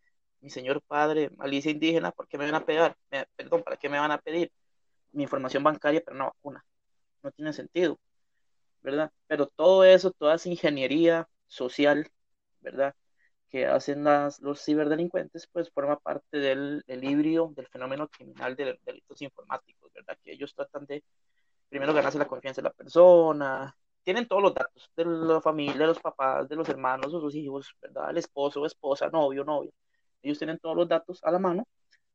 mi 0.45 0.51
señor 0.51 0.79
padre, 0.83 1.31
malicia 1.37 1.71
indígena, 1.71 2.11
¿por 2.11 2.27
qué 2.27 2.37
me 2.37 2.45
van 2.45 2.53
a 2.53 2.65
pegar? 2.65 2.95
perdón, 3.35 3.63
¿para 3.63 3.77
qué 3.77 3.89
me 3.89 3.97
van 3.97 4.11
a 4.11 4.19
pedir 4.19 4.51
mi 5.11 5.23
información 5.23 5.63
bancaria 5.63 6.01
para 6.03 6.15
una 6.15 6.25
vacuna? 6.25 6.63
No 7.23 7.31
tiene 7.31 7.51
sentido, 7.51 7.99
¿verdad? 8.83 9.11
Pero 9.25 9.47
todo 9.47 9.83
eso, 9.83 10.11
toda 10.11 10.35
esa 10.35 10.49
ingeniería 10.49 11.27
social, 11.47 12.11
¿verdad? 12.61 12.93
Que 13.49 13.65
hacen 13.65 14.03
las, 14.03 14.39
los 14.39 14.63
ciberdelincuentes, 14.63 15.47
pues 15.47 15.71
forma 15.71 15.97
parte 15.97 16.37
del, 16.37 16.83
del 16.85 17.03
híbrido 17.03 17.51
del 17.55 17.67
fenómeno 17.67 18.07
criminal 18.07 18.55
de 18.55 18.79
delitos 18.85 19.21
informáticos, 19.23 19.91
¿verdad? 19.93 20.15
Que 20.23 20.33
ellos 20.33 20.53
tratan 20.53 20.85
de 20.85 21.03
primero 21.69 21.91
ganarse 21.91 22.19
la 22.19 22.27
confianza 22.27 22.61
de 22.61 22.69
la 22.69 22.73
persona, 22.73 23.75
tienen 24.03 24.27
todos 24.27 24.43
los 24.43 24.53
datos 24.53 24.91
de 24.95 25.05
la 25.05 25.41
familia, 25.41 25.73
de 25.73 25.87
los 25.87 25.99
papás, 25.99 26.47
de 26.47 26.55
los 26.55 26.69
hermanos, 26.69 27.11
de 27.11 27.19
sus 27.19 27.33
hijos, 27.33 27.75
¿verdad? 27.81 28.11
El 28.11 28.19
esposo, 28.19 28.63
esposa, 28.67 29.09
novio, 29.09 29.43
novia 29.43 29.71
ellos 30.25 30.39
tienen 30.39 30.59
todos 30.59 30.75
los 30.75 30.87
datos 30.87 31.23
a 31.23 31.31
la 31.31 31.39
mano, 31.39 31.67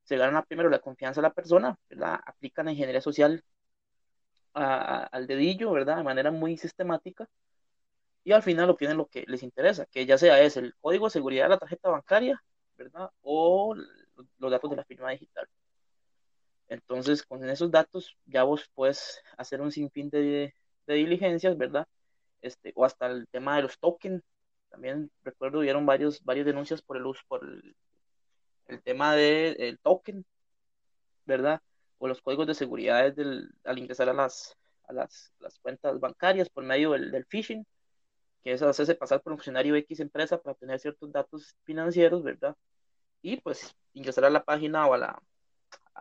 se 0.05 0.17
ganan 0.17 0.45
primero 0.47 0.69
la 0.71 0.81
confianza 0.81 1.21
de 1.21 1.29
la 1.29 1.35
persona, 1.35 1.79
la 1.91 2.17
aplican 2.17 2.67
la 2.67 2.73
ingeniería 2.73 3.01
social 3.01 3.45
al 4.53 5.27
dedillo, 5.27 5.73
¿verdad? 5.73 5.99
De 5.99 6.03
manera 6.03 6.31
muy 6.31 6.57
sistemática, 6.57 7.29
y 8.25 8.33
al 8.33 8.43
final 8.43 8.71
obtienen 8.71 8.97
lo 8.97 9.07
que 9.07 9.25
les 9.27 9.43
interesa, 9.43 9.87
que 9.87 10.07
ya 10.07 10.19
sea 10.19 10.41
es 10.41 10.57
el 10.57 10.75
código 10.81 11.07
de 11.07 11.11
seguridad 11.11 11.45
de 11.45 11.51
la 11.51 11.59
tarjeta 11.59 11.89
bancaria, 11.89 12.43
¿verdad? 12.77 13.11
O 13.23 13.75
los 14.39 14.51
datos 14.51 14.71
de 14.71 14.77
la 14.77 14.85
firma 14.85 15.11
digital. 15.11 15.49
Entonces, 16.69 17.23
con 17.25 17.49
esos 17.49 17.71
datos 17.71 18.17
ya 18.27 18.45
vos 18.45 18.71
puedes 18.75 19.23
hacer 19.37 19.61
un 19.61 19.73
sinfín 19.73 20.11
de, 20.11 20.55
diligencias, 20.87 21.57
¿verdad? 21.57 21.87
Este, 22.43 22.73
o 22.77 22.85
hasta 22.85 23.07
el 23.07 23.27
tema 23.29 23.57
de 23.57 23.63
los 23.63 23.79
tokens. 23.79 24.23
También 24.71 25.11
recuerdo, 25.25 25.61
hubieron 25.61 25.87
varios, 25.87 26.23
varias 26.25 26.47
denuncias 26.47 26.83
por 26.83 26.97
el 26.97 27.07
uso, 27.07 27.23
por 27.29 27.45
el, 27.45 27.75
el 28.71 28.83
tema 28.83 29.15
del 29.15 29.79
token, 29.83 30.25
¿verdad? 31.27 31.61
O 31.99 32.09
los 32.09 32.23
códigos 32.23 32.47
de 32.47 32.55
seguridad 32.55 33.15
al 33.65 33.79
ingresar 33.79 34.09
a 34.09 34.15
las, 34.15 34.57
a 34.89 34.93
las, 34.93 35.33
las, 35.41 35.59
cuentas 35.59 35.99
bancarias 36.01 36.49
por 36.51 36.65
medio 36.65 36.93
del, 36.93 37.27
phishing, 37.27 37.67
que 38.43 38.53
es 38.53 38.63
hacerse 38.63 38.95
pasar 38.95 39.21
por 39.23 39.33
un 39.33 39.39
funcionario 39.39 39.77
X 39.77 40.01
empresa 40.01 40.41
para 40.41 40.55
tener 40.55 40.81
ciertos 40.81 41.13
datos 41.13 41.57
financieros, 41.65 42.23
¿verdad? 42.23 42.57
Y 43.23 43.39
pues 43.41 43.77
ingresar 43.95 44.25
a 44.25 44.31
la 44.31 44.45
página 44.45 44.87
o 44.87 44.95
a 44.95 44.99
la, 44.99 45.23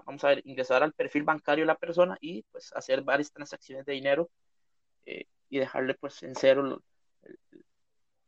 vamos 0.05 0.23
a 0.23 0.29
ver, 0.29 0.41
ingresar 0.45 0.84
al 0.84 0.93
perfil 0.93 1.23
bancario 1.23 1.63
de 1.63 1.67
la 1.67 1.77
persona 1.77 2.17
y 2.21 2.43
pues 2.51 2.71
hacer 2.73 3.01
varias 3.03 3.32
transacciones 3.32 3.86
de 3.86 3.93
dinero 3.93 4.29
eh, 5.05 5.25
y 5.49 5.60
dejarle 5.60 5.95
pues 5.95 6.23
en 6.23 6.36
cero 6.36 6.82
el, 7.23 7.39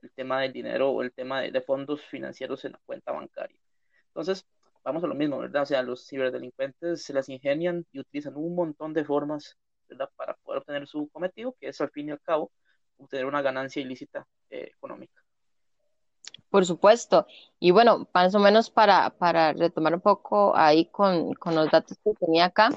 el, 0.01 0.11
tema 0.15 0.41
del 0.41 0.53
dinero 0.53 0.89
o 0.91 1.01
el 1.03 1.13
tema 1.13 1.41
de, 1.41 1.51
de 1.51 1.61
fondos 1.61 2.01
financieros 2.05 2.65
en 2.65 2.73
la 2.73 2.79
cuenta 2.85 3.11
bancaria. 3.11 3.57
Entonces, 4.11 4.45
vamos 4.83 5.03
a 5.03 5.07
lo 5.07 5.15
mismo, 5.15 5.39
¿verdad? 5.39 5.63
O 5.63 5.65
sea, 5.65 5.81
los 5.83 6.07
ciberdelincuentes 6.07 7.03
se 7.03 7.13
las 7.13 7.29
ingenian 7.29 7.85
y 7.91 7.99
utilizan 7.99 8.35
un 8.35 8.55
montón 8.55 8.93
de 8.93 9.05
formas, 9.05 9.57
¿verdad? 9.87 10.09
Para 10.15 10.35
poder 10.35 10.59
obtener 10.59 10.87
su 10.87 11.09
cometido, 11.09 11.55
que 11.59 11.69
es 11.69 11.81
al 11.81 11.91
fin 11.91 12.09
y 12.09 12.11
al 12.11 12.21
cabo 12.21 12.51
obtener 12.97 13.25
una 13.25 13.41
ganancia 13.41 13.81
ilícita 13.81 14.27
eh, 14.49 14.71
económica. 14.75 15.21
Por 16.49 16.65
supuesto. 16.65 17.25
Y 17.59 17.71
bueno, 17.71 18.07
más 18.13 18.35
o 18.35 18.39
menos 18.39 18.69
para, 18.69 19.09
para 19.11 19.53
retomar 19.53 19.95
un 19.95 20.01
poco 20.01 20.55
ahí 20.55 20.85
con, 20.85 21.33
con 21.33 21.55
los 21.55 21.71
datos 21.71 21.97
que 22.03 22.13
tenía 22.13 22.45
acá, 22.45 22.69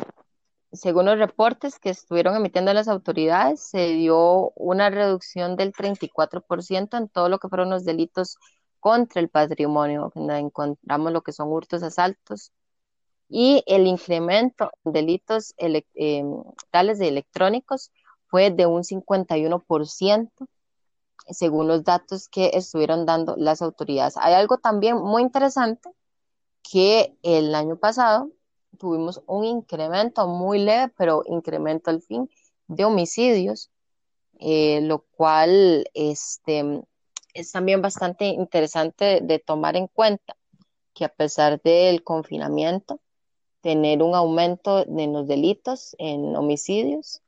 según 0.72 1.06
los 1.06 1.18
reportes 1.18 1.78
que 1.78 1.90
estuvieron 1.90 2.36
emitiendo 2.36 2.72
las 2.72 2.88
autoridades, 2.88 3.60
se 3.60 3.88
dio 3.88 4.50
una 4.56 4.90
reducción 4.90 5.56
del 5.56 5.72
34% 5.72 6.96
en 6.96 7.08
todo 7.08 7.28
lo 7.28 7.38
que 7.38 7.48
fueron 7.48 7.70
los 7.70 7.84
delitos 7.84 8.38
contra 8.84 9.22
el 9.22 9.30
patrimonio, 9.30 10.12
donde 10.14 10.36
encontramos 10.36 11.10
lo 11.10 11.22
que 11.22 11.32
son 11.32 11.50
hurtos, 11.50 11.82
asaltos 11.82 12.52
y 13.30 13.64
el 13.66 13.86
incremento 13.86 14.72
en 14.84 14.92
delitos 14.92 15.54
eh, 15.56 16.22
tales 16.70 16.98
de 16.98 17.08
electrónicos 17.08 17.90
fue 18.26 18.50
de 18.50 18.66
un 18.66 18.82
51% 18.82 20.30
según 21.30 21.66
los 21.66 21.82
datos 21.82 22.28
que 22.28 22.50
estuvieron 22.52 23.06
dando 23.06 23.36
las 23.38 23.62
autoridades. 23.62 24.18
Hay 24.18 24.34
algo 24.34 24.58
también 24.58 24.98
muy 24.98 25.22
interesante 25.22 25.88
que 26.62 27.16
el 27.22 27.54
año 27.54 27.78
pasado 27.78 28.32
tuvimos 28.78 29.22
un 29.26 29.46
incremento 29.46 30.28
muy 30.28 30.58
leve, 30.58 30.92
pero 30.98 31.22
incremento 31.24 31.88
al 31.88 32.02
fin 32.02 32.28
de 32.68 32.84
homicidios, 32.84 33.70
eh, 34.40 34.82
lo 34.82 35.06
cual 35.16 35.88
este, 35.94 36.84
es 37.34 37.52
también 37.52 37.82
bastante 37.82 38.26
interesante 38.26 39.20
de 39.22 39.38
tomar 39.40 39.76
en 39.76 39.88
cuenta 39.88 40.36
que 40.94 41.04
a 41.04 41.08
pesar 41.08 41.60
del 41.62 42.04
confinamiento, 42.04 43.00
tener 43.60 44.02
un 44.02 44.14
aumento 44.14 44.86
en 44.86 45.12
los 45.12 45.26
delitos, 45.26 45.96
en 45.98 46.36
homicidios, 46.36 47.22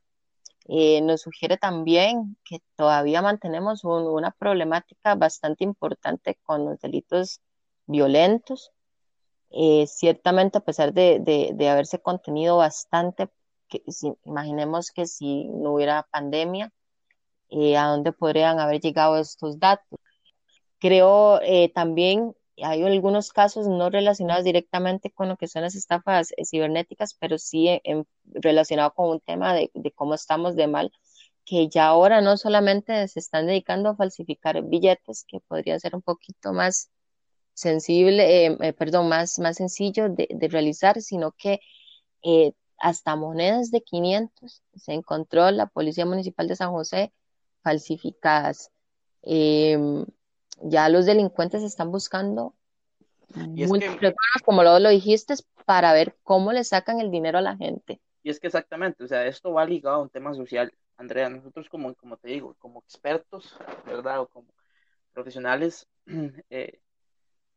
eh, 0.69 1.01
nos 1.01 1.21
sugiere 1.21 1.57
también 1.57 2.37
que 2.43 2.61
todavía 2.75 3.21
mantenemos 3.21 3.83
una 3.83 4.31
problemática 4.31 5.15
bastante 5.15 5.63
importante 5.63 6.37
con 6.43 6.65
los 6.65 6.79
delitos 6.79 7.41
violentos. 7.85 8.71
Eh, 9.49 9.87
ciertamente, 9.87 10.57
a 10.57 10.61
pesar 10.61 10.93
de, 10.93 11.55
haberse 11.69 11.99
contenido 12.01 12.57
bastante, 12.57 13.29
imaginemos 14.23 14.91
que 14.91 15.05
si 15.07 15.45
no 15.45 15.73
hubiera 15.73 16.03
pandemia, 16.11 16.71
eh, 17.49 17.77
a 17.77 17.87
dónde 17.87 18.11
podrían 18.13 18.59
haber 18.59 18.81
llegado 18.81 19.17
estos 19.17 19.59
datos. 19.59 19.99
Creo 20.79 21.41
eh, 21.41 21.71
también 21.73 22.33
hay 22.63 22.83
algunos 22.83 23.31
casos 23.31 23.67
no 23.67 23.89
relacionados 23.89 24.43
directamente 24.43 25.11
con 25.11 25.29
lo 25.29 25.37
que 25.37 25.47
son 25.47 25.63
las 25.63 25.75
estafas 25.75 26.31
eh, 26.37 26.45
cibernéticas, 26.45 27.13
pero 27.15 27.37
sí 27.37 27.81
relacionados 28.25 28.93
con 28.95 29.09
un 29.09 29.19
tema 29.21 29.53
de, 29.53 29.71
cómo 29.95 30.15
estamos 30.15 30.55
de 30.55 30.67
mal, 30.67 30.91
que 31.45 31.69
ya 31.69 31.87
ahora 31.87 32.21
no 32.21 32.37
solamente 32.37 33.07
se 33.07 33.19
están 33.19 33.47
dedicando 33.47 33.89
a 33.89 33.95
falsificar 33.95 34.61
billetes, 34.63 35.25
que 35.27 35.39
podría 35.41 35.79
ser 35.79 35.95
un 35.95 36.01
poquito 36.01 36.53
más 36.53 36.89
sensible, 37.57 38.45
eh, 38.47 38.57
eh, 38.61 38.73
perdón, 38.73 39.09
más, 39.09 39.39
más 39.39 39.57
sencillo 39.57 40.09
de, 40.09 40.27
de 40.29 40.47
realizar, 40.47 41.01
sino 41.01 41.31
que 41.31 41.59
eh, 42.23 42.53
hasta 42.79 43.15
monedas 43.15 43.71
de 43.71 43.81
500 43.81 44.63
se 44.75 44.93
encontró 44.93 45.49
la 45.51 45.67
Policía 45.67 46.05
Municipal 46.05 46.47
de 46.47 46.55
San 46.55 46.71
José 46.71 47.13
falsificadas. 47.67 48.71
Em, 49.21 50.05
ya 50.61 50.87
los 50.87 51.05
delincuentes 51.05 51.63
están 51.63 51.91
buscando 51.91 52.55
Y 53.53 53.63
es 53.63 53.71
que, 53.71 54.15
como 54.45 54.63
lo, 54.63 54.79
lo 54.79 54.89
dijiste, 54.89 55.33
para 55.65 55.91
ver 55.91 56.15
cómo 56.23 56.53
le 56.53 56.63
sacan 56.63 57.01
el 57.01 57.11
dinero 57.11 57.39
a 57.39 57.41
la 57.41 57.57
gente. 57.57 57.99
y 58.23 58.29
es 58.29 58.39
que 58.39 58.47
exactamente, 58.47 59.03
o 59.03 59.07
sea, 59.07 59.25
esto 59.25 59.51
va 59.51 59.65
ligado 59.65 59.97
a 59.97 60.01
un 60.01 60.09
tema 60.09 60.33
social. 60.33 60.71
Andrea, 60.95 61.29
nosotros 61.29 61.67
como, 61.69 61.93
como 61.95 62.15
te 62.15 62.29
digo, 62.29 62.55
como 62.57 62.79
expertos, 62.79 63.57
¿verdad? 63.85 64.21
O 64.21 64.27
como 64.27 64.47
profesionales 65.13 65.87
eh, 66.49 66.79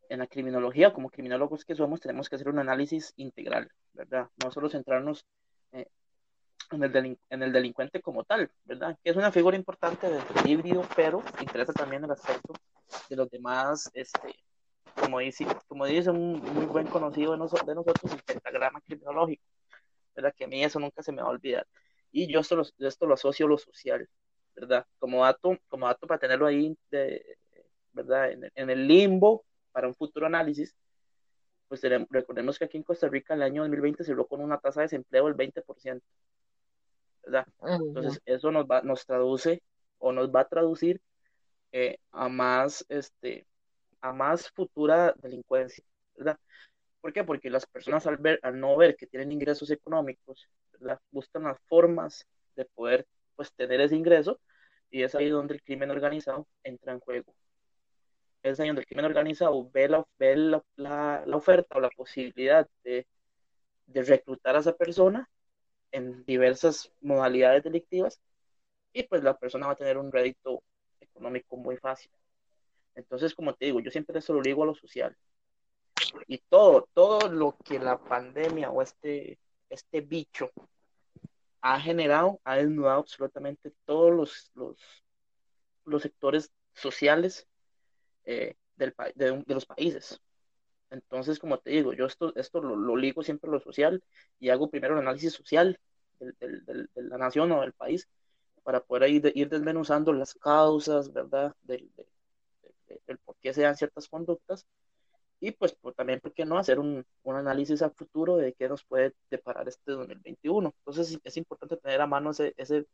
en 0.08 0.18
la 0.18 0.26
criminología, 0.26 0.92
como 0.92 1.08
criminólogos 1.08 1.64
que 1.64 1.76
somos, 1.76 2.00
tenemos 2.00 2.28
que 2.28 2.34
hacer 2.34 2.48
un 2.48 2.58
análisis 2.58 3.12
integral, 3.16 3.70
¿verdad? 3.92 4.28
No 4.42 4.50
solo 4.50 4.68
centrarnos 4.68 5.24
eh, 5.72 5.86
en, 6.76 6.84
el 6.84 6.92
delin- 6.92 7.18
en 7.30 7.42
el 7.42 7.52
delincuente 7.52 8.00
como 8.00 8.24
tal, 8.24 8.50
¿verdad? 8.64 8.96
Que 9.02 9.10
es 9.10 9.16
una 9.16 9.32
figura 9.32 9.56
importante 9.56 10.08
del 10.08 10.22
híbrido, 10.46 10.82
pero 10.96 11.22
interesa 11.40 11.72
también 11.72 12.04
el 12.04 12.10
aspecto 12.10 12.52
de 13.08 13.16
los 13.16 13.28
demás, 13.30 13.90
este, 13.94 14.34
como 15.00 15.18
dice, 15.20 15.46
como 15.68 15.86
dice 15.86 16.10
un 16.10 16.40
muy 16.40 16.66
buen 16.66 16.86
conocido 16.86 17.32
de, 17.32 17.38
noso- 17.38 17.64
de 17.64 17.74
nosotros, 17.74 18.12
el 18.12 18.22
pentagrama 18.22 18.80
criminológico, 18.82 19.42
¿verdad? 20.14 20.34
Que 20.36 20.44
a 20.44 20.48
mí 20.48 20.62
eso 20.64 20.78
nunca 20.80 21.02
se 21.02 21.12
me 21.12 21.22
va 21.22 21.28
a 21.28 21.32
olvidar. 21.32 21.66
Y 22.12 22.32
yo 22.32 22.40
esto 22.40 22.56
lo, 22.56 22.64
yo 22.64 22.88
esto 22.88 23.06
lo 23.06 23.14
asocio 23.14 23.46
a 23.46 23.48
lo 23.48 23.58
social, 23.58 24.08
¿verdad? 24.54 24.84
Como 24.98 25.24
dato, 25.24 25.56
como 25.68 25.86
dato 25.86 26.06
para 26.06 26.18
tenerlo 26.20 26.46
ahí, 26.46 26.76
de, 26.90 27.38
¿verdad? 27.92 28.32
En, 28.32 28.50
en 28.54 28.70
el 28.70 28.86
limbo 28.86 29.44
para 29.72 29.86
un 29.86 29.94
futuro 29.94 30.26
análisis, 30.26 30.74
pues 31.68 31.80
tenemos- 31.80 32.08
recordemos 32.10 32.58
que 32.58 32.64
aquí 32.64 32.76
en 32.78 32.82
Costa 32.82 33.08
Rica 33.08 33.34
el 33.34 33.42
año 33.42 33.62
2020 33.62 34.02
cerró 34.02 34.26
con 34.26 34.40
una 34.40 34.58
tasa 34.58 34.80
de 34.80 34.86
desempleo 34.86 35.26
del 35.26 35.34
20%, 35.36 36.02
¿verdad? 37.30 37.46
Entonces, 37.94 38.20
eso 38.26 38.50
nos 38.50 38.66
va, 38.66 38.82
nos 38.82 39.06
traduce 39.06 39.62
o 39.98 40.12
nos 40.12 40.30
va 40.30 40.40
a 40.40 40.48
traducir 40.48 41.00
eh, 41.72 41.98
a 42.12 42.28
más, 42.28 42.84
este, 42.88 43.46
a 44.00 44.12
más 44.12 44.50
futura 44.50 45.14
delincuencia, 45.18 45.84
¿verdad? 46.16 46.38
¿Por 47.00 47.12
qué? 47.12 47.24
Porque 47.24 47.50
las 47.50 47.66
personas 47.66 48.06
al 48.06 48.16
ver, 48.18 48.40
al 48.42 48.58
no 48.58 48.76
ver 48.76 48.96
que 48.96 49.06
tienen 49.06 49.32
ingresos 49.32 49.70
económicos, 49.70 50.48
¿verdad? 50.72 51.00
Buscan 51.10 51.44
las 51.44 51.58
formas 51.66 52.26
de 52.56 52.64
poder, 52.66 53.06
pues, 53.36 53.52
tener 53.54 53.80
ese 53.80 53.96
ingreso 53.96 54.40
y 54.90 55.02
es 55.02 55.14
ahí 55.14 55.28
donde 55.28 55.54
el 55.54 55.62
crimen 55.62 55.90
organizado 55.90 56.46
entra 56.64 56.92
en 56.92 57.00
juego. 57.00 57.34
Es 58.42 58.58
ahí 58.58 58.68
donde 58.68 58.82
el 58.82 58.86
crimen 58.86 59.04
organizado 59.04 59.70
ve 59.70 59.88
la, 59.88 60.04
ve 60.18 60.36
la, 60.36 60.62
la, 60.76 61.24
la 61.26 61.36
oferta 61.36 61.78
o 61.78 61.80
la 61.80 61.90
posibilidad 61.90 62.66
de, 62.84 63.06
de 63.86 64.02
reclutar 64.02 64.56
a 64.56 64.60
esa 64.60 64.74
persona 64.76 65.28
en 65.92 66.24
diversas 66.24 66.92
modalidades 67.00 67.64
delictivas 67.64 68.20
y 68.92 69.02
pues 69.04 69.22
la 69.22 69.36
persona 69.38 69.66
va 69.66 69.72
a 69.72 69.76
tener 69.76 69.98
un 69.98 70.12
rédito 70.12 70.62
económico 71.00 71.56
muy 71.56 71.76
fácil. 71.76 72.10
Entonces, 72.94 73.34
como 73.34 73.54
te 73.54 73.66
digo, 73.66 73.80
yo 73.80 73.90
siempre 73.90 74.18
eso 74.18 74.32
lo 74.32 74.42
ligo 74.42 74.62
a 74.62 74.66
lo 74.66 74.74
social. 74.74 75.16
Y 76.26 76.38
todo, 76.38 76.88
todo 76.92 77.28
lo 77.28 77.56
que 77.64 77.78
la 77.78 77.98
pandemia 77.98 78.70
o 78.70 78.82
este, 78.82 79.38
este 79.68 80.00
bicho 80.00 80.50
ha 81.60 81.78
generado, 81.80 82.40
ha 82.44 82.56
desnudado 82.56 83.00
absolutamente 83.00 83.72
todos 83.84 84.12
los, 84.12 84.50
los, 84.54 84.76
los 85.84 86.02
sectores 86.02 86.50
sociales 86.74 87.46
eh, 88.24 88.54
del, 88.76 88.94
de, 89.14 89.44
de, 89.46 89.54
los 89.54 89.66
países. 89.66 90.20
Entonces, 90.90 91.38
como 91.38 91.58
te 91.58 91.70
digo, 91.70 91.92
yo 91.92 92.06
esto, 92.06 92.34
esto 92.36 92.60
lo, 92.60 92.76
lo, 92.76 92.96
ligo 92.96 93.22
siempre 93.22 93.48
a 93.48 93.52
lo 93.52 93.60
social 93.60 94.02
y 94.38 94.50
hago 94.50 94.70
primero 94.70 94.94
el 94.94 95.00
análisis 95.00 95.32
social 95.32 95.78
del, 96.18 96.36
del, 96.40 96.64
del, 96.64 96.90
de 96.94 97.02
la 97.02 97.18
nación 97.18 97.52
o 97.52 97.60
del 97.60 97.72
país 97.72 98.08
para 98.62 98.80
poder 98.80 99.10
ir, 99.10 99.32
ir 99.34 99.48
desmenuzando 99.48 100.12
las 100.12 100.34
causas, 100.34 101.12
¿verdad? 101.12 101.54
Del, 101.62 101.90
del 103.06 103.18
por 103.18 103.36
qué 103.40 103.52
se 103.52 103.62
dan 103.62 103.76
ciertas 103.76 104.08
conductas 104.08 104.66
y 105.40 105.52
pues 105.52 105.72
por, 105.72 105.94
también, 105.94 106.20
¿por 106.20 106.32
qué 106.34 106.44
no 106.44 106.58
hacer 106.58 106.78
un, 106.78 107.04
un, 107.22 107.36
análisis 107.36 107.80
a 107.82 107.90
futuro 107.90 108.36
de 108.36 108.52
qué 108.52 108.68
nos 108.68 108.84
puede 108.84 109.14
deparar 109.30 109.66
este 109.68 109.92
2021? 109.92 110.74
Entonces 110.78 111.18
es 111.24 111.36
importante 111.38 111.78
tener 111.78 112.00
a 112.00 112.06
mano 112.06 112.30
ese, 112.32 112.52
ese, 112.58 112.86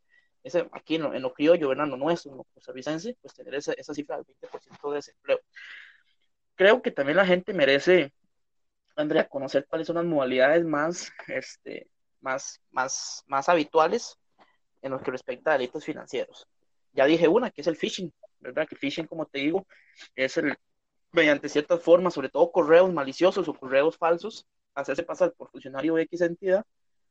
ese 0.44 0.68
aquí 0.72 0.94
en 0.94 1.02
lo, 1.02 1.14
en 1.14 1.22
lo 1.22 1.32
criollo, 1.34 1.68
¿verdad? 1.68 1.86
En 1.86 1.90
lo 1.90 1.96
nuestro, 1.96 2.30
en 2.30 2.38
lo 2.38 2.44
costarricense, 2.54 3.16
pues 3.20 3.34
tener 3.34 3.56
esa, 3.56 3.72
esa 3.72 3.94
cifra 3.94 4.18
del 4.18 4.26
20% 4.26 4.90
de 4.90 4.96
desempleo. 4.96 5.40
Creo 6.56 6.82
que 6.82 6.90
también 6.90 7.16
la 7.16 7.26
gente 7.26 7.52
merece, 7.52 8.12
Andrea, 8.96 9.28
conocer 9.28 9.66
cuáles 9.68 9.86
son 9.86 9.96
las 9.96 10.04
modalidades 10.06 10.64
más, 10.64 11.12
este, 11.28 11.88
más, 12.20 12.60
más, 12.70 13.24
más 13.26 13.48
habituales 13.48 14.18
en 14.82 14.92
lo 14.92 15.00
que 15.00 15.10
respecta 15.10 15.50
a 15.50 15.58
delitos 15.58 15.84
financieros. 15.84 16.48
Ya 16.92 17.04
dije 17.04 17.28
una, 17.28 17.50
que 17.50 17.60
es 17.60 17.66
el 17.66 17.76
phishing, 17.76 18.12
¿verdad? 18.40 18.66
Que 18.66 18.76
phishing, 18.76 19.06
como 19.06 19.26
te 19.26 19.40
digo, 19.40 19.66
es 20.14 20.38
el, 20.38 20.56
mediante 21.12 21.48
ciertas 21.48 21.82
formas, 21.82 22.14
sobre 22.14 22.30
todo 22.30 22.50
correos 22.50 22.92
maliciosos 22.92 23.46
o 23.48 23.54
correos 23.54 23.98
falsos, 23.98 24.46
hacerse 24.74 25.02
pasar 25.02 25.32
por 25.32 25.50
funcionario 25.50 25.94
de 25.94 26.02
X 26.02 26.22
entidad, 26.22 26.64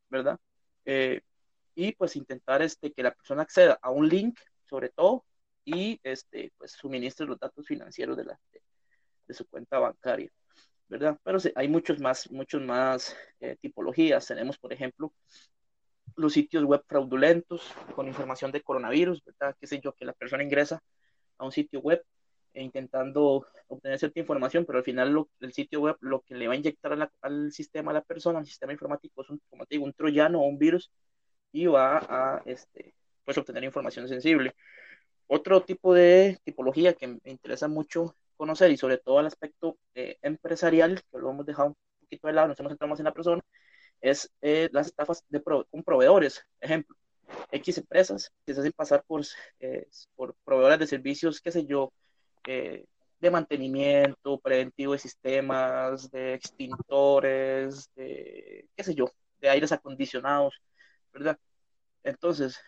¿verdad? 0.10 0.39
Eh, 0.86 1.21
y 1.75 1.91
pues 1.93 2.15
intentar 2.15 2.62
este, 2.62 2.91
que 2.91 3.03
la 3.03 3.13
persona 3.13 3.43
acceda 3.43 3.77
a 3.81 3.91
un 3.91 4.08
link, 4.08 4.39
sobre 4.67 4.89
todo, 4.89 5.23
y 5.65 5.99
este, 6.03 6.51
pues 6.58 6.71
suministre 6.71 7.25
los 7.25 7.39
datos 7.39 7.67
financieros 7.67 8.17
de, 8.17 8.25
la, 8.25 8.39
de 9.27 9.33
su 9.33 9.45
cuenta 9.47 9.79
bancaria, 9.79 10.29
¿verdad? 10.88 11.19
Pero 11.23 11.39
sí, 11.39 11.51
hay 11.55 11.67
muchos 11.67 11.99
más, 11.99 12.29
muchos 12.31 12.61
más 12.61 13.15
eh, 13.39 13.57
tipologías. 13.61 14.25
Tenemos, 14.27 14.57
por 14.57 14.73
ejemplo, 14.73 15.13
los 16.15 16.33
sitios 16.33 16.63
web 16.63 16.83
fraudulentos 16.88 17.73
con 17.95 18.07
información 18.07 18.51
de 18.51 18.61
coronavirus, 18.61 19.23
¿verdad? 19.23 19.55
Qué 19.59 19.67
sé 19.67 19.79
yo, 19.81 19.93
que 19.93 20.05
la 20.05 20.13
persona 20.13 20.43
ingresa 20.43 20.81
a 21.38 21.45
un 21.45 21.51
sitio 21.51 21.79
web 21.81 22.03
e 22.53 22.63
intentando 22.63 23.45
obtener 23.67 23.99
cierta 23.99 24.19
información, 24.19 24.65
pero 24.65 24.79
al 24.79 24.85
final 24.85 25.11
lo, 25.11 25.29
el 25.41 25.51
sitio 25.51 25.81
web 25.81 25.97
lo 25.99 26.21
que 26.21 26.35
le 26.35 26.47
va 26.47 26.53
a 26.53 26.57
inyectar 26.57 27.11
al 27.21 27.51
sistema 27.51 27.91
a 27.91 27.95
la 27.95 28.01
persona, 28.01 28.39
al 28.39 28.45
sistema 28.45 28.71
informático, 28.71 29.21
es 29.21 29.29
un, 29.29 29.41
como 29.49 29.65
te 29.65 29.75
digo, 29.75 29.85
un 29.85 29.93
troyano 29.93 30.39
o 30.39 30.45
un 30.45 30.57
virus 30.57 30.89
y 31.51 31.65
va 31.67 31.97
a 31.97 32.41
este, 32.45 32.93
pues, 33.25 33.38
obtener 33.38 33.63
información 33.63 34.07
sensible. 34.07 34.55
Otro 35.27 35.63
tipo 35.63 35.93
de 35.93 36.39
tipología 36.43 36.93
que 36.93 37.07
me 37.07 37.19
interesa 37.25 37.67
mucho 37.67 38.15
conocer 38.35 38.71
y 38.71 38.77
sobre 38.77 38.97
todo 38.97 39.19
el 39.19 39.27
aspecto 39.27 39.77
eh, 39.95 40.17
empresarial, 40.21 41.01
que 41.11 41.17
lo 41.17 41.31
hemos 41.31 41.45
dejado 41.45 41.69
un 41.69 41.75
poquito 42.01 42.27
de 42.27 42.33
lado, 42.33 42.47
nos 42.49 42.89
más 42.89 42.99
en 42.99 43.05
la 43.05 43.13
persona, 43.13 43.41
es 44.01 44.31
eh, 44.41 44.69
las 44.71 44.87
estafas 44.87 45.23
de 45.29 45.41
con 45.41 45.83
proveedores. 45.83 46.45
Ejemplo, 46.59 46.95
X 47.51 47.77
empresas 47.77 48.31
que 48.45 48.53
se 48.53 48.59
hacen 48.59 48.73
pasar 48.73 49.03
por, 49.07 49.23
eh, 49.59 49.87
por 50.15 50.35
proveedores 50.43 50.79
de 50.79 50.87
servicios, 50.87 51.41
qué 51.41 51.51
sé 51.51 51.65
yo, 51.65 51.91
eh, 52.47 52.85
de 53.19 53.31
mantenimiento 53.31 54.39
preventivo 54.39 54.93
de 54.93 54.99
sistemas, 54.99 56.11
de 56.11 56.33
extintores, 56.35 57.89
de, 57.95 58.67
qué 58.75 58.83
sé 58.83 58.93
yo, 58.93 59.11
de 59.39 59.49
aires 59.49 59.71
acondicionados, 59.71 60.61
¿verdad? 61.13 61.39
Entonces, 62.03 62.59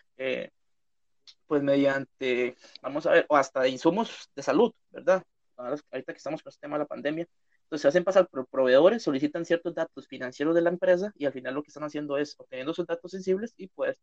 pues 1.46 1.62
mediante, 1.62 2.56
vamos 2.82 3.06
a 3.06 3.12
ver, 3.12 3.26
o 3.28 3.36
hasta 3.36 3.60
de 3.62 3.70
insumos 3.70 4.30
de 4.34 4.42
salud, 4.42 4.72
¿verdad? 4.90 5.22
Ahorita 5.58 6.12
que 6.12 6.18
estamos 6.18 6.42
con 6.42 6.52
el 6.52 6.58
tema 6.58 6.76
de 6.76 6.84
la 6.84 6.86
pandemia, 6.86 7.28
entonces 7.64 7.82
se 7.82 7.88
hacen 7.88 8.04
pasar 8.04 8.28
por 8.28 8.46
proveedores, 8.46 9.02
solicitan 9.02 9.44
ciertos 9.44 9.74
datos 9.74 10.06
financieros 10.08 10.54
de 10.54 10.62
la 10.62 10.70
empresa 10.70 11.12
y 11.16 11.26
al 11.26 11.32
final 11.32 11.54
lo 11.54 11.62
que 11.62 11.68
están 11.68 11.84
haciendo 11.84 12.16
es 12.16 12.34
obteniendo 12.38 12.72
sus 12.74 12.86
datos 12.86 13.10
sensibles 13.10 13.54
y 13.56 13.68
pues 13.68 13.96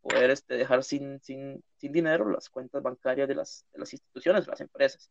poder 0.00 0.30
este, 0.30 0.56
dejar 0.56 0.84
sin, 0.84 1.20
sin, 1.22 1.62
sin 1.76 1.92
dinero 1.92 2.30
las 2.30 2.48
cuentas 2.48 2.82
bancarias 2.82 3.28
de 3.28 3.34
las, 3.34 3.64
de 3.72 3.78
las 3.80 3.92
instituciones, 3.92 4.46
las 4.46 4.60
empresas, 4.60 5.10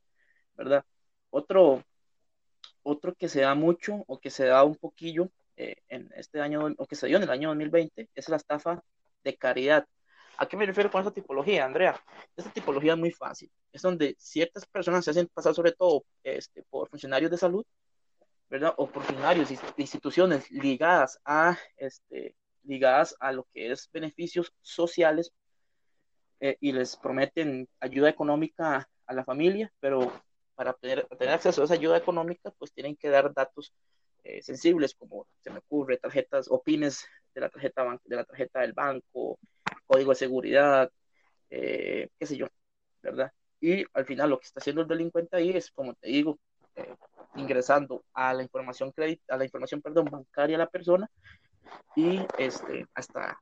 ¿verdad? 0.55 0.83
Otro, 1.29 1.83
otro 2.83 3.15
que 3.15 3.29
se 3.29 3.41
da 3.41 3.55
mucho 3.55 4.03
o 4.07 4.19
que 4.19 4.29
se 4.29 4.45
da 4.45 4.63
un 4.63 4.75
poquillo 4.75 5.29
eh, 5.55 5.77
en 5.89 6.11
este 6.15 6.39
año, 6.41 6.73
o 6.77 6.85
que 6.85 6.95
se 6.95 7.07
dio 7.07 7.17
en 7.17 7.23
el 7.23 7.29
año 7.31 7.49
2020, 7.49 8.09
es 8.13 8.29
la 8.29 8.37
estafa 8.37 8.83
de 9.23 9.37
caridad. 9.37 9.87
¿A 10.39 10.47
qué 10.47 10.55
me 10.55 10.65
refiero 10.65 10.91
con 10.91 11.01
esta 11.01 11.13
tipología, 11.13 11.65
Andrea? 11.65 11.99
Esta 12.35 12.51
tipología 12.51 12.93
es 12.93 12.99
muy 12.99 13.11
fácil. 13.11 13.51
Es 13.71 13.81
donde 13.81 14.15
ciertas 14.19 14.67
personas 14.67 15.03
se 15.03 15.11
hacen 15.11 15.27
pasar 15.33 15.55
sobre 15.55 15.71
todo 15.71 16.05
este, 16.23 16.63
por 16.69 16.89
funcionarios 16.89 17.31
de 17.31 17.37
salud, 17.37 17.65
¿verdad? 18.47 18.73
O 18.77 18.87
por 18.87 19.03
funcionarios 19.03 19.49
instituciones 19.77 20.49
ligadas 20.51 21.19
a, 21.25 21.57
este, 21.77 22.35
ligadas 22.63 23.15
a 23.19 23.31
lo 23.31 23.47
que 23.51 23.71
es 23.71 23.89
beneficios 23.91 24.53
sociales 24.61 25.33
eh, 26.39 26.55
y 26.61 26.71
les 26.71 26.95
prometen 26.97 27.67
ayuda 27.79 28.09
económica 28.09 28.87
a 29.07 29.13
la 29.13 29.25
familia, 29.25 29.73
pero 29.79 30.11
para 30.53 30.73
tener, 30.73 31.07
tener 31.17 31.33
acceso 31.33 31.61
a 31.61 31.65
esa 31.65 31.73
ayuda 31.73 31.97
económica, 31.97 32.51
pues 32.59 32.71
tienen 32.71 32.95
que 32.95 33.09
dar 33.09 33.33
datos 33.33 33.73
eh, 34.23 34.41
sensibles, 34.43 34.93
como 34.93 35.25
se 35.39 35.49
me 35.49 35.59
ocurre, 35.59 35.97
tarjetas 35.97 36.47
o 36.49 36.61
pines 36.61 37.07
de 37.33 37.41
la 37.41 37.49
tarjeta, 37.49 37.99
de 38.03 38.15
la 38.15 38.23
tarjeta 38.23 38.61
del 38.61 38.73
banco, 38.73 39.39
código 39.87 40.11
de 40.11 40.15
seguridad, 40.15 40.91
eh, 41.49 42.09
qué 42.19 42.25
sé 42.25 42.37
yo, 42.37 42.47
¿verdad? 43.01 43.31
Y 43.59 43.85
al 43.93 44.05
final 44.05 44.29
lo 44.29 44.39
que 44.39 44.45
está 44.45 44.59
haciendo 44.59 44.81
el 44.83 44.87
delincuente 44.87 45.37
ahí 45.37 45.51
es, 45.51 45.71
como 45.71 45.93
te 45.95 46.09
digo, 46.09 46.37
eh, 46.75 46.95
ingresando 47.35 48.03
a 48.13 48.33
la 48.33 48.43
información 48.43 48.93
a 49.29 49.37
la 49.37 49.43
información, 49.43 49.81
perdón, 49.81 50.05
bancaria 50.05 50.57
de 50.57 50.63
la 50.63 50.69
persona 50.69 51.09
y 51.95 52.19
este, 52.37 52.85
hasta, 52.93 53.41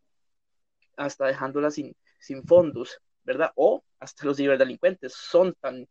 hasta 0.95 1.27
dejándola 1.27 1.71
sin, 1.71 1.95
sin 2.19 2.43
fondos, 2.45 2.99
¿verdad? 3.23 3.51
O 3.55 3.83
hasta 3.99 4.25
los 4.25 4.37
ciberdelincuentes 4.37 5.13
son 5.13 5.53
tan, 5.59 5.87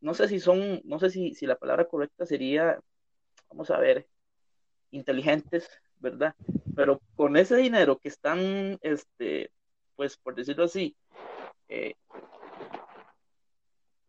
no 0.00 0.14
sé 0.14 0.28
si 0.28 0.40
son, 0.40 0.80
no 0.84 0.98
sé 0.98 1.10
si, 1.10 1.34
si 1.34 1.46
la 1.46 1.56
palabra 1.56 1.86
correcta 1.86 2.26
sería, 2.26 2.80
vamos 3.48 3.70
a 3.70 3.78
ver, 3.78 4.06
inteligentes, 4.90 5.68
¿verdad? 5.98 6.34
Pero 6.74 7.00
con 7.14 7.36
ese 7.36 7.56
dinero 7.56 7.98
que 7.98 8.08
están, 8.08 8.78
este, 8.82 9.50
pues 9.96 10.16
por 10.16 10.34
decirlo 10.34 10.64
así, 10.64 10.96
eh, 11.68 11.94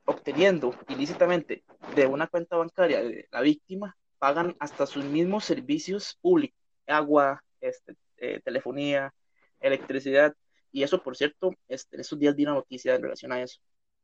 obteniendo 0.05 0.75
ilícitamente 0.89 1.63
de 1.95 2.05
una 2.07 2.27
cuenta 2.27 2.57
bancaria 2.57 3.01
de 3.01 3.27
la 3.31 3.41
víctima, 3.41 3.97
pagan 4.19 4.55
hasta 4.59 4.85
sus 4.85 5.05
mismos 5.05 5.45
servicios 5.45 6.17
públicos, 6.21 6.59
agua, 6.85 7.43
este, 7.61 7.95
eh, 8.17 8.41
telefonía, 8.43 9.13
electricidad, 9.59 10.35
y 10.71 10.83
eso, 10.83 11.01
por 11.01 11.15
cierto, 11.17 11.53
este, 11.67 11.95
en 11.95 12.01
estos 12.01 12.19
días 12.19 12.35
vi 12.35 12.43
una 12.43 12.53
noticia 12.53 12.95
en 12.95 13.01
relación 13.03 13.31
a 13.31 13.41
eso, 13.41 13.59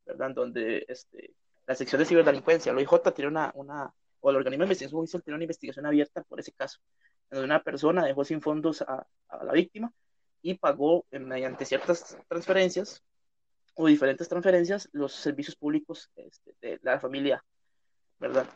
¿verdad? 0.06 0.32
Donde 0.32 0.86
este, 0.88 1.34
la 1.68 1.76
sección 1.76 2.00
de 2.00 2.06
ciberdelincuencia, 2.06 2.74
lo 2.74 2.82
IJ, 2.82 3.14
tiene 3.14 3.30
una, 3.30 3.52
una, 3.56 3.94
o 4.20 4.30
el 4.30 4.38
organismo 4.38 4.64
de 4.64 4.68
investigación 4.68 5.00
judicial 5.00 5.24
tiene 5.24 5.36
una 5.36 5.44
investigación 5.46 5.86
abierta 5.86 6.24
por 6.24 6.40
ese 6.40 6.52
caso, 6.52 6.80
donde 7.30 7.46
una 7.46 7.64
persona 7.64 8.06
dejó 8.06 8.24
sin 8.26 8.42
fondos 8.42 8.82
a, 8.82 9.06
a 9.30 9.44
la 9.44 9.54
víctima 9.54 9.92
y 10.44 10.56
pagó 10.56 11.06
eh, 11.10 11.18
mediante 11.18 11.66
ciertas 11.66 12.16
transferencias 12.28 13.02
o 13.74 13.88
diferentes 13.88 14.30
transferencias 14.30 14.88
los 14.92 15.14
servicios 15.14 15.56
públicos 15.56 16.12
este, 16.16 16.54
de 16.62 16.80
la 16.84 17.00
familia, 17.00 17.44
¿verdad? 18.20 18.48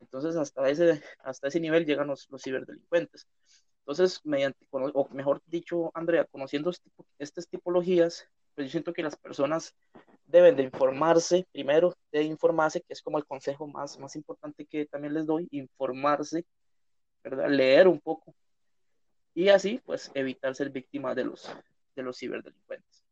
Entonces, 0.00 0.34
hasta 0.36 0.68
ese, 0.68 1.02
hasta 1.20 1.48
ese 1.48 1.60
nivel 1.60 1.86
llegan 1.86 2.08
los, 2.08 2.28
los 2.30 2.42
ciberdelincuentes. 2.42 3.28
Entonces, 3.80 4.20
mediante, 4.24 4.66
o 4.70 5.08
mejor 5.10 5.42
dicho, 5.46 5.92
Andrea, 5.94 6.24
conociendo 6.24 6.70
este 6.70 6.90
estas 7.18 7.46
tipologías, 7.46 8.26
pues 8.54 8.66
yo 8.66 8.72
siento 8.72 8.92
que 8.92 9.02
las 9.02 9.16
personas 9.16 9.74
deben 10.26 10.56
de 10.56 10.62
informarse, 10.62 11.46
primero 11.52 11.94
de 12.10 12.22
informarse, 12.22 12.80
que 12.80 12.94
es 12.94 13.02
como 13.02 13.18
el 13.18 13.26
consejo 13.26 13.66
más, 13.66 13.98
más 13.98 14.16
importante 14.16 14.64
que 14.64 14.86
también 14.86 15.12
les 15.12 15.26
doy, 15.26 15.46
informarse, 15.50 16.46
¿verdad? 17.22 17.48
Leer 17.50 17.86
un 17.86 18.00
poco 18.00 18.34
y 19.34 19.48
así, 19.48 19.80
pues, 19.84 20.10
evitar 20.14 20.54
ser 20.54 20.70
víctima 20.70 21.14
de 21.14 21.24
los, 21.24 21.50
de 21.96 22.02
los 22.02 22.18
ciberdelincuentes. 22.18 23.02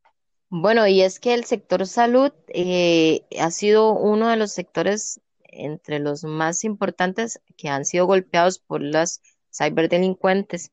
Bueno, 0.49 0.87
y 0.87 1.01
es 1.01 1.19
que 1.19 1.35
el 1.35 1.45
sector 1.45 1.87
salud 1.87 2.33
eh, 2.49 3.23
ha 3.41 3.51
sido 3.51 3.93
uno 3.95 4.29
de 4.29 4.37
los 4.37 4.53
sectores 4.53 5.21
entre 5.45 5.99
los 5.99 6.25
más 6.25 6.65
importantes 6.65 7.41
que 7.57 7.69
han 7.69 7.85
sido 7.85 8.07
golpeados 8.07 8.59
por 8.59 8.83
las 8.83 9.23
ciberdelincuentes 9.51 10.71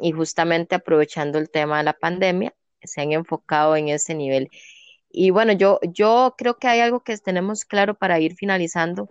y 0.00 0.12
justamente 0.12 0.74
aprovechando 0.74 1.38
el 1.38 1.50
tema 1.50 1.78
de 1.78 1.84
la 1.84 1.94
pandemia, 1.94 2.54
se 2.82 3.00
han 3.00 3.12
enfocado 3.12 3.76
en 3.76 3.88
ese 3.88 4.14
nivel. 4.14 4.50
Y 5.10 5.30
bueno, 5.30 5.52
yo, 5.52 5.80
yo 5.82 6.34
creo 6.36 6.58
que 6.58 6.68
hay 6.68 6.80
algo 6.80 7.00
que 7.00 7.16
tenemos 7.18 7.64
claro 7.64 7.94
para 7.94 8.20
ir 8.20 8.34
finalizando, 8.34 9.08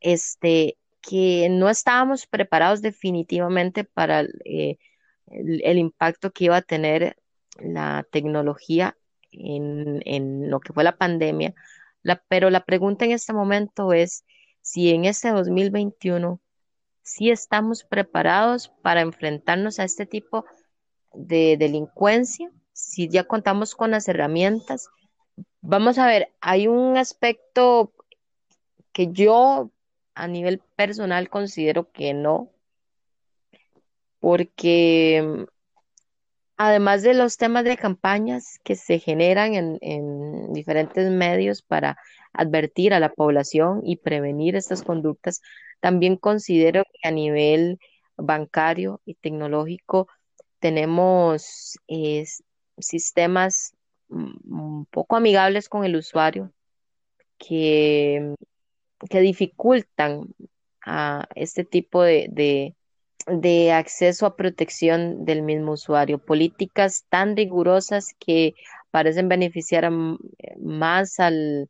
este, 0.00 0.78
que 1.00 1.48
no 1.50 1.68
estábamos 1.68 2.26
preparados 2.26 2.80
definitivamente 2.82 3.84
para 3.84 4.26
eh, 4.44 4.78
el 5.26 5.78
impacto 5.78 6.30
que 6.30 6.44
iba 6.44 6.56
a 6.56 6.62
tener 6.62 7.16
la 7.58 8.06
tecnología 8.10 8.96
en, 9.32 10.50
lo 10.50 10.60
que 10.60 10.72
fue 10.72 10.84
la 10.84 10.96
pandemia, 10.96 11.54
pero 12.28 12.50
la 12.50 12.64
pregunta 12.64 13.04
en 13.04 13.12
este 13.12 13.32
momento 13.32 13.92
es 13.92 14.24
si 14.60 14.90
en 14.90 15.04
este 15.04 15.30
2021 15.30 16.40
si 17.02 17.30
estamos 17.30 17.84
preparados 17.84 18.68
para 18.82 19.02
enfrentarnos 19.02 19.78
a 19.78 19.84
este 19.84 20.06
tipo 20.06 20.46
de 21.12 21.56
delincuencia, 21.58 22.50
si 22.72 23.08
ya 23.08 23.24
contamos 23.24 23.74
con 23.74 23.90
las 23.90 24.08
herramientas. 24.08 24.88
Vamos 25.60 25.98
a 25.98 26.06
ver, 26.06 26.32
hay 26.40 26.66
un 26.66 26.96
aspecto 26.96 27.92
que 28.92 29.08
yo 29.12 29.70
a 30.14 30.28
nivel 30.28 30.60
personal 30.76 31.28
considero 31.28 31.90
que 31.92 32.14
no, 32.14 32.53
porque 34.24 35.44
Además 36.56 37.02
de 37.02 37.14
los 37.14 37.36
temas 37.36 37.64
de 37.64 37.76
campañas 37.76 38.60
que 38.62 38.76
se 38.76 38.98
generan 38.98 39.54
en, 39.54 40.52
diferentes 40.52 41.10
medios 41.10 41.62
para 41.62 41.98
advertir 42.32 42.94
a 42.94 43.00
la 43.00 43.12
población 43.12 43.80
y 43.84 43.96
prevenir 43.96 44.54
estas 44.54 44.82
conductas, 44.82 45.42
también 45.80 46.16
considero 46.16 46.84
que 46.84 47.08
a 47.08 47.10
nivel 47.10 47.80
bancario 48.16 49.00
y 49.04 49.14
tecnológico 49.14 50.06
tenemos 50.60 51.76
sistemas 52.78 53.74
un 54.08 54.86
poco 54.90 55.16
amigables 55.16 55.68
con 55.68 55.84
el 55.84 55.96
usuario 55.96 56.52
que, 57.36 58.36
que 59.10 59.20
dificultan 59.20 60.28
a 60.86 61.26
este 61.34 61.64
tipo 61.64 62.02
de 62.02 62.74
acceso 63.72 64.26
a 64.26 64.36
protección 64.36 65.24
del 65.24 65.42
mismo 65.42 65.72
usuario, 65.72 66.18
políticas 66.18 67.04
tan 67.08 67.36
rigurosas 67.36 68.14
que 68.18 68.54
parecen 68.90 69.28
beneficiar 69.28 69.90
más 70.58 71.18
al, 71.20 71.68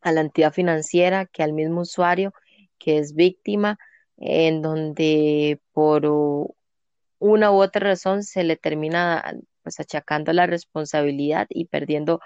a 0.00 0.12
la 0.12 0.20
entidad 0.20 0.52
financiera 0.52 1.26
que 1.26 1.42
al 1.42 1.52
mismo 1.52 1.82
usuario 1.82 2.32
que 2.78 2.98
es 2.98 3.14
víctima, 3.14 3.78
en 4.16 4.62
donde 4.62 5.60
por 5.72 6.06
una 7.18 7.50
u 7.50 7.56
otra 7.56 7.88
razón 7.88 8.22
se 8.22 8.44
le 8.44 8.56
termina 8.56 9.34
pues 9.62 9.80
achacando 9.80 10.32
la 10.32 10.46
responsabilidad 10.46 11.46
y 11.50 11.66
perdiendo 11.66 12.20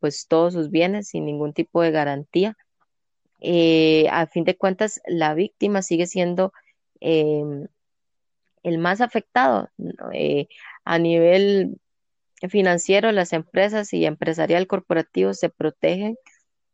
pues 0.00 0.26
todos 0.28 0.54
sus 0.54 0.70
bienes 0.70 1.08
sin 1.08 1.24
ningún 1.26 1.52
tipo 1.52 1.82
de 1.82 1.90
garantía. 1.90 2.56
Eh, 3.40 4.08
a 4.10 4.26
fin 4.26 4.44
de 4.44 4.56
cuentas, 4.56 5.00
la 5.06 5.34
víctima 5.34 5.82
sigue 5.82 6.06
siendo 6.06 6.52
em, 7.00 7.68
el 8.68 8.78
más 8.78 9.00
afectado 9.00 9.70
eh, 10.12 10.48
a 10.84 10.98
nivel 10.98 11.80
financiero, 12.48 13.12
las 13.12 13.32
empresas 13.32 13.92
y 13.92 14.06
empresarial 14.06 14.66
corporativo 14.66 15.34
se 15.34 15.50
protegen, 15.50 16.16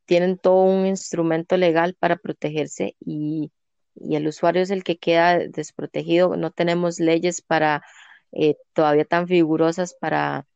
tienen 0.07 0.39
todo 0.39 0.63
un 0.65 0.87
instrumento 0.87 1.57
legal 1.57 1.95
para 1.99 2.17
protegerse 2.17 2.97
y, 3.01 3.53
el 3.97 4.27
usuario 4.27 4.61
es 4.61 4.71
el 4.71 4.83
que 4.83 4.99
queda 4.99 5.39
desprotegido. 5.39 6.37
No 6.37 6.51
tenemos 6.51 6.99
leyes 6.99 7.43
para 7.43 7.83
eh, 8.33 8.57
todavía 8.73 9.05
tan 9.05 9.25
vigorosas 9.27 9.95
para 9.95 10.47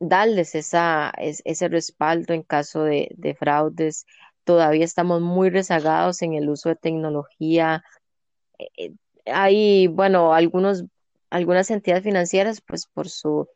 darles 0.00 0.56
esa, 0.56 1.12
ese 1.18 1.68
respaldo 1.68 2.34
en 2.34 2.42
caso 2.42 2.82
de, 2.82 3.10
de 3.16 3.36
fraudes. 3.36 4.06
Todavía 4.42 4.84
estamos 4.84 5.20
muy 5.20 5.50
rezagados 5.50 6.22
en 6.22 6.34
el 6.34 6.48
uso 6.48 6.70
de 6.70 6.76
tecnología. 6.76 7.84
Eh, 8.58 8.94
hay, 9.26 9.86
bueno, 9.88 10.34
algunos, 10.34 10.84
algunas 11.30 11.70
entidades 11.70 12.04
financieras, 12.04 12.60
pues 12.60 12.86
por 12.86 13.08
su 13.08 13.48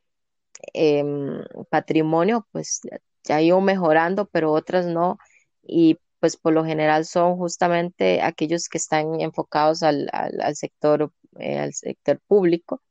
em, 0.72 1.42
patrimonio, 1.70 2.46
pues 2.52 2.80
ya 3.24 3.40
ido 3.42 3.60
mejorando, 3.60 4.26
pero 4.26 4.52
otras 4.52 4.86
no. 4.86 5.18
Y 5.62 5.98
pues 6.20 6.36
por 6.36 6.54
lo 6.54 6.64
general 6.64 7.04
son 7.04 7.36
justamente 7.36 8.22
aquellos 8.22 8.68
que 8.68 8.78
están 8.78 9.20
enfocados 9.20 9.82
al, 9.82 10.08
al, 10.12 10.56
sector, 10.56 11.12
eh, 11.38 11.58
al 11.58 11.74
sector 11.74 12.20
público. 12.26 12.82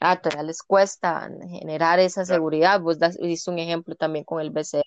Ah, 0.00 0.20
todavía 0.20 0.44
les 0.44 0.62
cuesta 0.62 1.28
generar 1.48 1.98
esa 1.98 2.24
seguridad. 2.24 2.80
Vos 2.80 2.98
diste 2.98 3.50
un 3.50 3.58
ejemplo 3.58 3.96
también 3.96 4.24
con 4.24 4.40
el 4.40 4.50
BCE 4.50 4.82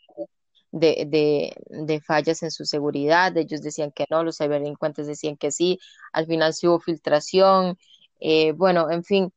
de, 0.82 1.06
de, 1.08 1.54
de, 1.86 2.02
fallas 2.02 2.44
en 2.44 2.52
su 2.52 2.66
seguridad, 2.66 3.38
ellos 3.38 3.62
decían 3.62 3.92
que 3.92 4.06
no, 4.10 4.24
los 4.24 4.38
ciberdelincuentes 4.38 5.08
decían 5.08 5.38
que 5.38 5.52
sí, 5.52 5.80
al 6.12 6.26
final 6.28 6.54
sí 6.54 6.68
hubo 6.68 6.80
filtración, 6.80 7.78
eh, 8.20 8.52
bueno, 8.54 8.90
en 8.92 9.04
fin, 9.04 9.34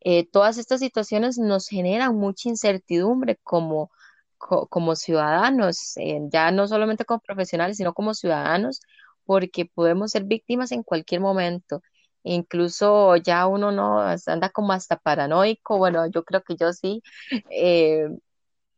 eh, 0.00 0.26
todas 0.30 0.58
estas 0.58 0.80
situaciones 0.80 1.38
nos 1.38 1.68
generan 1.68 2.16
mucha 2.16 2.48
incertidumbre 2.48 3.38
como, 3.42 3.90
como 4.38 4.96
ciudadanos, 4.96 5.96
eh, 5.98 6.20
ya 6.30 6.50
no 6.52 6.68
solamente 6.68 7.04
como 7.04 7.20
profesionales, 7.20 7.76
sino 7.78 7.94
como 7.94 8.14
ciudadanos, 8.14 8.80
porque 9.24 9.66
podemos 9.66 10.12
ser 10.12 10.24
víctimas 10.24 10.72
en 10.72 10.82
cualquier 10.84 11.20
momento. 11.20 11.82
Incluso 12.22 13.16
ya 13.16 13.46
uno 13.46 13.72
no 13.72 14.00
anda 14.26 14.50
como 14.50 14.72
hasta 14.72 14.96
paranoico, 14.98 15.78
bueno, 15.78 16.06
yo 16.08 16.24
creo 16.24 16.42
que 16.42 16.56
yo 16.56 16.72
sí, 16.72 17.02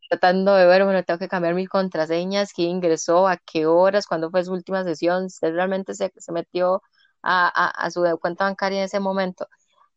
tratando 0.09 0.55
de 0.55 0.67
ver, 0.67 0.85
bueno, 0.85 1.03
tengo 1.05 1.19
que 1.19 1.29
cambiar 1.29 1.55
mis 1.55 1.69
contraseñas, 1.69 2.53
quién 2.53 2.71
ingresó, 2.71 3.29
a 3.29 3.37
qué 3.39 3.67
horas, 3.67 4.07
cuándo 4.07 4.31
fue 4.31 4.45
su 4.45 4.53
última 4.53 4.85
sesión, 4.85 5.31
si 5.31 5.47
realmente 5.47 5.95
se, 5.95 6.11
metió 6.33 6.83
a, 7.23 7.91
su 7.91 8.03
cuenta 8.21 8.45
bancaria 8.45 8.79
en 8.79 8.85
ese 8.85 9.01
momento. 9.01 9.49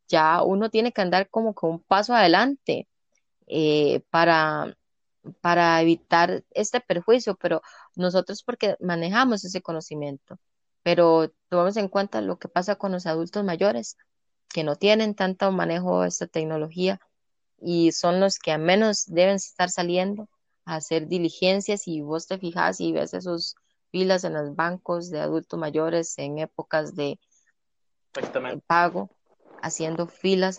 Ya 0.08 0.44
uno 0.44 0.70
tiene 0.70 0.92
que 0.94 1.02
andar 1.02 1.30
como 1.30 1.54
con 1.56 1.72
un 1.72 1.80
paso 1.84 2.14
adelante 2.14 2.88
eh, 3.48 4.04
para, 4.10 4.76
para 5.42 5.82
evitar 5.82 6.44
este 6.52 6.82
perjuicio, 6.82 7.36
pero 7.36 7.62
nosotros 7.96 8.44
porque 8.44 8.78
manejamos 8.80 9.46
ese 9.46 9.62
conocimiento, 9.62 10.40
pero 10.84 11.32
tomamos 11.50 11.78
en 11.78 11.90
cuenta 11.90 12.22
lo 12.22 12.40
que 12.40 12.50
pasa 12.50 12.76
con 12.76 12.92
los 12.92 13.06
adultos 13.08 13.44
mayores 13.46 13.98
que 14.50 14.64
no 14.64 14.76
tienen 14.76 15.16
tanto 15.16 15.52
manejo 15.52 16.02
de 16.02 16.10
esta 16.10 16.28
tecnología 16.28 17.00
y 17.62 17.92
son 17.92 18.20
los 18.20 18.40
que 18.40 18.52
a 18.52 18.58
menos 18.58 19.06
deben 19.08 19.36
estar 19.36 19.70
saliendo 19.70 20.28
a 20.66 20.76
hacer 20.76 21.08
diligencias 21.08 21.88
y 21.88 22.02
vos 22.02 22.28
te 22.28 22.38
fijas 22.38 22.82
y 22.82 22.92
ves 22.92 23.14
esos 23.14 23.56
filas 23.92 24.24
en 24.24 24.34
los 24.34 24.56
bancos 24.56 25.10
de 25.10 25.20
adultos 25.20 25.60
mayores 25.60 26.18
en 26.18 26.40
épocas 26.40 26.96
de 26.96 27.20
pago, 28.68 29.10
haciendo 29.62 30.08
filas. 30.08 30.58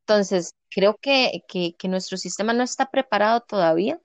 Entonces, 0.00 0.54
creo 0.70 0.96
que, 1.00 1.42
que, 1.48 1.88
nuestro 1.88 2.16
sistema 2.16 2.52
no 2.52 2.62
está 2.62 2.90
preparado 2.90 3.40
todavía. 3.40 4.00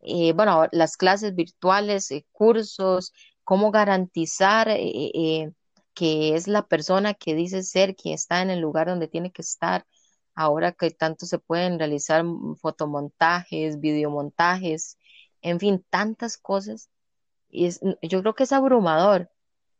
Eh, 0.00 0.32
bueno, 0.34 0.66
las 0.72 0.96
clases 0.96 1.34
virtuales, 1.34 2.10
eh, 2.10 2.26
cursos, 2.32 3.12
cómo 3.42 3.70
garantizar 3.70 4.68
eh, 4.70 5.52
que 5.94 6.34
es 6.34 6.48
la 6.48 6.66
persona 6.66 7.14
que 7.14 7.34
dice 7.34 7.62
ser 7.62 7.94
quien 7.96 8.14
está 8.14 8.42
en 8.42 8.50
el 8.50 8.60
lugar 8.60 8.88
donde 8.88 9.08
tiene 9.08 9.32
que 9.32 9.42
estar. 9.42 9.86
Ahora 10.34 10.72
que 10.72 10.90
tanto 10.90 11.26
se 11.26 11.38
pueden 11.38 11.78
realizar 11.78 12.24
fotomontajes, 12.60 13.80
videomontajes, 13.80 14.98
en 15.42 15.60
fin, 15.60 15.84
tantas 15.90 16.36
cosas 16.38 16.90
y 17.54 17.70
yo 18.08 18.20
creo 18.20 18.34
que 18.34 18.42
es 18.44 18.52
abrumador 18.52 19.30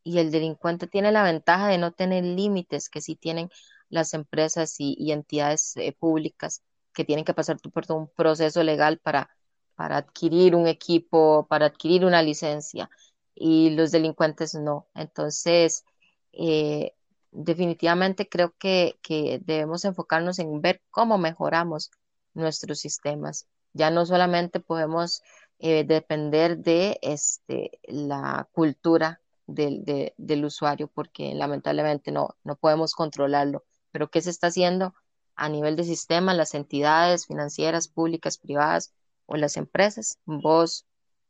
y 0.05 0.19
el 0.19 0.31
delincuente 0.31 0.87
tiene 0.87 1.11
la 1.13 1.25
ventaja 1.25 1.69
de 1.69 1.79
no 1.79 1.93
tener 1.93 2.25
límites 2.25 2.89
que 2.89 3.01
sí 3.01 3.17
tienen 3.17 3.51
las 3.89 4.15
empresas 4.15 4.77
y, 4.79 5.13
entidades 5.13 5.77
eh, 5.77 5.93
públicas 5.93 6.63
que 6.93 7.05
tienen 7.05 7.25
que 7.25 7.35
pasar 7.35 7.59
por 7.59 7.85
un 7.91 8.09
proceso 8.09 8.63
legal 8.63 8.99
para, 8.99 9.31
para 9.75 9.97
adquirir 9.99 10.55
un 10.55 10.69
equipo, 10.69 11.47
para 11.49 11.67
adquirir 11.67 12.05
una 12.05 12.23
licencia 12.23 12.89
y 13.35 13.71
los 13.71 13.91
delincuentes 13.91 14.55
no. 14.55 14.87
Entonces, 14.95 15.85
eh, 16.33 16.95
definitivamente 17.35 18.29
creo 18.29 18.55
que, 18.59 18.99
que 19.03 19.41
debemos 19.45 19.85
enfocarnos 19.85 20.39
en 20.39 20.61
ver 20.63 20.81
cómo 20.91 21.19
mejoramos 21.19 21.91
nuestros 22.33 22.79
sistemas. 22.79 23.47
Ya 23.73 23.91
no 23.91 24.07
solamente 24.07 24.61
podemos 24.61 25.23
eh, 25.59 25.85
depender 25.85 26.59
de 26.59 26.99
este, 27.03 27.79
la 27.85 28.49
cultura 28.53 29.21
del, 29.47 30.13
del 30.17 30.45
usuario, 30.45 30.89
porque 30.89 31.35
lamentablemente 31.35 32.13
no, 32.13 32.37
no 32.45 32.57
podemos 32.57 32.95
controlarlo. 32.95 33.65
Pero 33.91 34.11
¿qué 34.11 34.21
se 34.21 34.31
está 34.31 34.47
haciendo 34.47 34.95
a 35.37 35.49
nivel 35.49 35.77
de 35.77 35.85
sistema, 35.85 36.35
las 36.35 36.55
entidades 36.55 37.27
financieras, 37.27 37.89
públicas, 37.89 38.39
privadas 38.39 38.93
o 39.27 39.37
las 39.37 39.57
empresas? 39.57 40.19
Vos, 40.25 40.87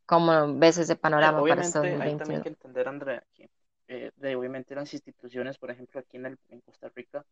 ¿cómo 0.07 0.55
ves 0.59 0.79
ese 0.79 0.97
panorama 0.97 1.43
para 1.43 1.63
estos 1.63 1.83
Hay 1.83 2.17
también 2.17 2.43
que 2.43 2.51
entender, 2.51 2.89
Andrea, 2.89 3.25
que 3.35 3.51
eh, 3.89 4.11
de, 4.17 4.37
obviamente 4.37 4.75
las 4.75 4.93
instituciones, 4.95 5.59
por 5.59 5.71
ejemplo, 5.71 6.01
aquí 6.01 6.17
en, 6.17 6.27
el, 6.27 6.39
en 6.49 6.61
Costa 6.61 6.91
Rica, 6.95 7.25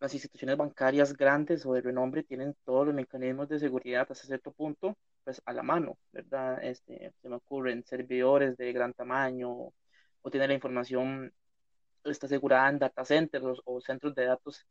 las 0.00 0.12
instituciones 0.14 0.56
bancarias 0.56 1.16
grandes 1.16 1.64
o 1.66 1.72
de 1.74 1.80
renombre 1.80 2.24
tienen 2.24 2.56
todos 2.64 2.86
los 2.86 2.94
mecanismos 2.94 3.48
de 3.48 3.60
seguridad 3.60 4.06
hasta 4.10 4.26
cierto 4.26 4.52
punto, 4.52 4.96
pues 5.24 5.40
a 5.44 5.52
la 5.52 5.62
mano, 5.62 5.98
¿verdad? 6.12 6.62
Este, 6.64 7.12
se 7.22 7.28
me 7.28 7.36
ocurren 7.36 7.84
servidores 7.84 8.56
de 8.56 8.72
gran 8.72 8.92
tamaño 8.94 9.72
o 10.22 10.30
tener 10.30 10.48
la 10.48 10.54
información 10.54 11.32
está 12.10 12.26
asegurada 12.26 12.68
en 12.68 12.78
data 12.78 13.04
centers 13.04 13.44
o, 13.64 13.80
centros 13.80 14.14
de 14.14 14.26
datos, 14.26 14.66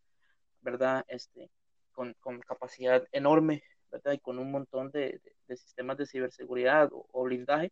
¿verdad? 0.61 1.05
Este, 1.07 1.49
con, 1.91 2.13
con, 2.19 2.39
capacidad 2.41 3.03
enorme, 3.11 3.63
¿verdad? 3.91 4.13
Y 4.13 4.19
con 4.19 4.39
un 4.39 4.51
montón 4.51 4.91
de, 4.91 5.21
de, 5.47 5.57
sistemas 5.57 5.97
de 5.97 6.05
ciberseguridad 6.05 6.89
o, 6.93 7.07
o, 7.11 7.23
blindaje, 7.23 7.71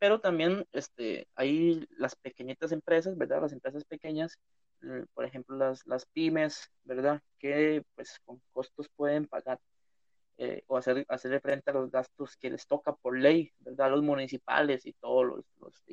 pero 0.00 0.20
también 0.20 0.66
este, 0.72 1.28
hay 1.36 1.86
las 1.96 2.16
pequeñitas 2.16 2.72
empresas, 2.72 3.16
¿verdad? 3.16 3.42
Las 3.42 3.52
empresas 3.52 3.84
pequeñas 3.84 4.36
eh, 4.82 5.04
por 5.14 5.24
ejemplo, 5.24 5.56
las, 5.56 5.86
las 5.86 6.06
pymes, 6.06 6.70
¿verdad? 6.84 7.22
Que 7.38 7.84
pues 7.94 8.18
con 8.24 8.40
costos 8.52 8.88
pueden 8.96 9.26
pagar 9.26 9.60
eh, 10.38 10.64
o 10.68 10.76
hacer, 10.78 11.04
hacerle 11.08 11.40
frente 11.40 11.70
a 11.70 11.74
los 11.74 11.90
gastos 11.90 12.36
que 12.36 12.50
les 12.50 12.66
toca 12.66 12.94
por 12.94 13.18
ley, 13.18 13.52
¿verdad? 13.60 13.90
Los 13.90 14.02
municipales 14.02 14.86
y 14.86 14.94
todos 14.94 15.26
los, 15.26 15.44
los 15.58 15.84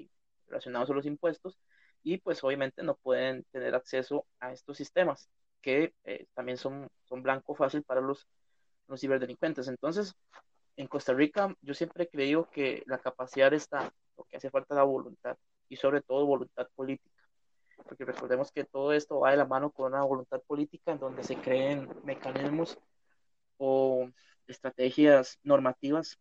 relacionados 0.48 0.90
a 0.90 0.94
los 0.94 1.06
impuestos 1.06 1.60
y 2.04 2.20
pues 2.20 2.44
obviamente 2.44 2.84
no 2.84 2.96
pueden 2.96 3.44
tener 3.52 3.76
acceso 3.76 4.26
a 4.40 4.54
estos 4.54 4.78
sistemas 4.78 5.30
que 5.62 5.94
eh, 6.06 6.28
también 6.34 6.58
son, 6.58 6.88
son 7.04 7.24
blanco 7.24 7.56
fácil 7.56 7.84
para 7.84 8.00
los, 8.02 8.26
los 8.88 9.02
ciberdelincuentes. 9.02 9.68
Entonces, 9.68 10.16
en 10.78 10.88
Costa 10.88 11.14
Rica 11.14 11.56
yo 11.62 11.74
siempre 11.74 12.06
he 12.06 12.08
creído 12.10 12.50
que 12.50 12.84
la 12.86 13.00
capacidad 13.00 13.54
está, 13.54 13.94
lo 14.18 14.24
que 14.26 14.38
hace 14.38 14.50
falta 14.50 14.76
la 14.76 14.84
voluntad 14.84 15.38
y 15.70 15.76
sobre 15.76 16.02
todo 16.02 16.26
voluntad 16.26 16.68
política 16.76 17.18
porque 17.84 18.06
recordemos 18.06 18.52
que 18.52 18.64
todo 18.64 18.94
esto 18.94 19.20
va 19.20 19.32
de 19.32 19.38
la 19.38 19.46
mano 19.46 19.72
con 19.72 19.94
una 19.94 20.04
voluntad 20.04 20.42
política 20.42 20.92
en 20.92 21.00
donde 21.00 21.24
se 21.24 21.36
creen 21.38 21.90
mecanismos 22.04 22.78
o 23.58 24.10
estrategias 24.48 25.40
normativas 25.44 26.20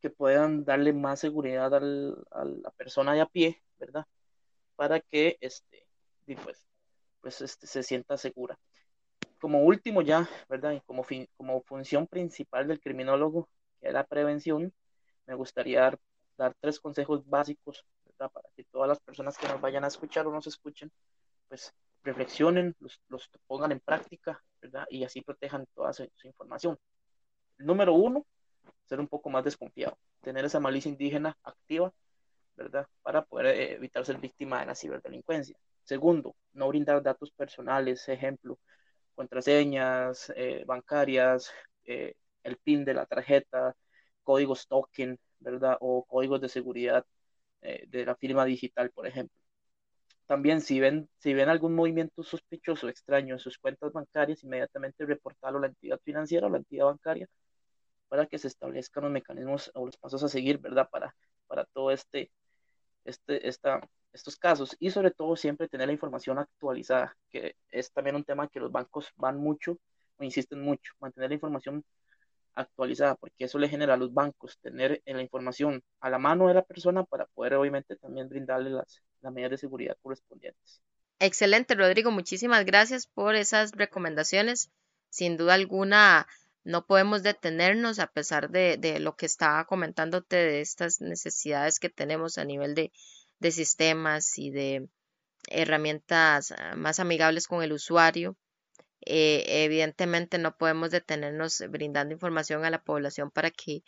que 0.00 0.10
puedan 0.10 0.64
darle 0.64 0.92
más 0.92 1.20
seguridad 1.20 1.74
al, 1.74 2.24
a 2.30 2.44
la 2.44 2.70
persona 2.72 3.14
de 3.14 3.20
a 3.20 3.26
pie, 3.26 3.62
¿verdad? 3.78 4.06
Para 4.76 5.00
que 5.00 5.36
este, 5.40 5.86
pues, 6.42 6.66
pues 7.20 7.40
este, 7.40 7.66
se 7.66 7.82
sienta 7.82 8.16
segura. 8.16 8.58
Como 9.40 9.62
último 9.62 10.02
ya, 10.02 10.28
¿verdad? 10.48 10.80
Como, 10.86 11.02
fin, 11.02 11.28
como 11.36 11.62
función 11.62 12.06
principal 12.06 12.68
del 12.68 12.80
criminólogo, 12.80 13.48
que 13.80 13.92
la 13.92 14.04
prevención, 14.04 14.72
me 15.26 15.34
gustaría 15.34 15.80
dar, 16.36 16.54
tres 16.60 16.78
consejos 16.78 17.28
básicos 17.28 17.84
para 18.16 18.48
que 18.56 18.64
todas 18.64 18.88
las 18.88 19.00
personas 19.00 19.36
que 19.36 19.48
nos 19.48 19.60
vayan 19.60 19.84
a 19.84 19.88
escuchar 19.88 20.26
o 20.26 20.32
nos 20.32 20.46
escuchen, 20.46 20.90
pues 21.48 21.72
reflexionen, 22.02 22.76
los, 22.78 23.00
pongan 23.46 23.72
en 23.72 23.80
práctica, 23.80 24.42
¿verdad? 24.60 24.86
Y 24.90 25.04
así 25.04 25.20
protejan 25.20 25.66
toda 25.74 25.92
su, 25.92 26.08
información. 26.24 26.78
Número 27.58 27.92
uno, 27.94 28.24
ser 28.86 29.00
un 29.00 29.08
poco 29.08 29.30
más 29.30 29.44
desconfiado, 29.44 29.98
tener 30.22 30.44
esa 30.44 30.60
malicia 30.60 30.88
indígena 30.90 31.36
activa, 31.42 31.92
¿verdad? 32.56 32.86
Para 33.02 33.24
poder 33.24 33.46
eh, 33.46 33.72
evitar 33.74 34.04
ser 34.04 34.18
víctima 34.18 34.60
de 34.60 34.66
la 34.66 34.74
ciberdelincuencia. 34.74 35.56
Segundo, 35.84 36.34
no 36.52 36.68
brindar 36.68 37.02
datos 37.02 37.30
personales, 37.30 38.08
ejemplo, 38.08 38.58
contraseñas 39.14 40.32
eh, 40.36 40.64
bancarias, 40.66 41.50
eh, 41.84 42.14
PIN 42.68 42.84
de 42.84 42.92
la 42.92 43.06
tarjeta, 43.06 43.74
códigos 44.22 44.68
token, 44.68 45.18
¿verdad? 45.40 45.78
O 45.80 46.04
códigos 46.04 46.38
de 46.42 46.50
seguridad 46.50 47.06
eh, 47.62 47.84
de 47.88 48.04
la 48.04 48.14
firma 48.14 48.44
digital, 48.44 48.90
por 48.90 49.06
ejemplo. 49.06 49.34
También 50.26 50.60
si 50.60 50.80
ven, 50.80 51.08
si 51.18 51.32
ven 51.32 51.48
algún 51.48 51.74
movimiento 51.74 52.22
sospechoso 52.22 52.90
extraño 52.90 53.34
en 53.34 53.38
sus 53.38 53.56
cuentas 53.58 53.90
bancarias, 53.92 54.44
inmediatamente 54.44 55.06
reportarlo 55.06 55.58
a 55.58 55.62
la 55.62 55.68
entidad 55.68 55.98
financiera 56.04 56.46
o 56.46 56.50
la 56.50 56.58
entidad 56.58 56.84
bancaria 56.86 57.26
para 58.08 58.26
que 58.26 58.38
se 58.38 58.48
establezcan 58.48 59.04
los 59.04 59.12
mecanismos 59.12 59.70
o 59.74 59.86
los 59.86 59.96
pasos 59.96 60.22
a 60.22 60.28
seguir, 60.28 60.58
¿verdad? 60.58 60.90
Para, 60.90 61.16
para 61.46 61.64
todo 61.64 61.90
este, 61.90 62.30
este, 63.04 63.48
esta, 63.48 63.80
estos 64.12 64.36
casos 64.36 64.76
y 64.78 64.90
sobre 64.90 65.10
todo 65.10 65.36
siempre 65.36 65.68
tener 65.68 65.86
la 65.86 65.94
información 65.94 66.38
actualizada, 66.38 67.16
que 67.30 67.56
es 67.70 67.90
también 67.92 68.16
un 68.16 68.24
tema 68.24 68.48
que 68.48 68.60
los 68.60 68.70
bancos 68.70 69.10
van 69.16 69.38
mucho 69.38 69.78
o 70.18 70.24
insisten 70.24 70.60
mucho, 70.60 70.92
mantener 71.00 71.30
la 71.30 71.34
información 71.36 71.82
actualizada, 72.58 73.14
porque 73.14 73.44
eso 73.44 73.58
le 73.58 73.68
genera 73.68 73.94
a 73.94 73.96
los 73.96 74.12
bancos 74.12 74.58
tener 74.58 75.00
la 75.06 75.22
información 75.22 75.82
a 76.00 76.10
la 76.10 76.18
mano 76.18 76.48
de 76.48 76.54
la 76.54 76.62
persona 76.62 77.04
para 77.04 77.26
poder 77.26 77.54
obviamente 77.54 77.96
también 77.96 78.28
brindarle 78.28 78.70
las, 78.70 79.00
las 79.20 79.32
medidas 79.32 79.52
de 79.52 79.58
seguridad 79.58 79.96
correspondientes. 80.02 80.82
Excelente, 81.20 81.74
Rodrigo. 81.74 82.10
Muchísimas 82.10 82.64
gracias 82.64 83.06
por 83.06 83.36
esas 83.36 83.72
recomendaciones. 83.72 84.70
Sin 85.08 85.36
duda 85.36 85.54
alguna, 85.54 86.26
no 86.64 86.84
podemos 86.86 87.22
detenernos 87.22 87.98
a 88.00 88.08
pesar 88.08 88.50
de, 88.50 88.76
de 88.76 88.98
lo 88.98 89.16
que 89.16 89.26
estaba 89.26 89.64
comentándote 89.64 90.36
de 90.36 90.60
estas 90.60 91.00
necesidades 91.00 91.78
que 91.78 91.90
tenemos 91.90 92.38
a 92.38 92.44
nivel 92.44 92.74
de, 92.74 92.92
de 93.38 93.50
sistemas 93.52 94.36
y 94.36 94.50
de 94.50 94.88
herramientas 95.48 96.52
ah, 96.52 96.74
más 96.76 96.98
amigables 96.98 97.46
con 97.46 97.62
el 97.62 97.72
usuario 97.72 98.36
eh, 99.10 99.64
evidentemente 99.64 100.36
no 100.36 100.58
podemos 100.58 100.90
detenernos 100.90 101.64
brindando 101.70 102.12
información 102.12 102.66
a 102.66 102.70
la 102.70 102.82
población 102.82 103.30
para 103.30 103.50
que 103.50 103.82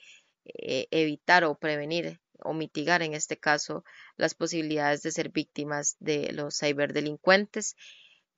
eh, 0.46 0.88
evitar 0.90 1.44
o 1.44 1.58
prevenir 1.58 2.18
o 2.38 2.54
mitigar 2.54 3.02
en 3.02 3.12
este 3.12 3.36
caso 3.36 3.84
las 4.16 4.32
posibilidades 4.34 5.02
de 5.02 5.12
ser 5.12 5.28
víctimas 5.28 5.96
de 6.00 6.32
los 6.32 6.58
ciberdelincuentes. 6.58 7.76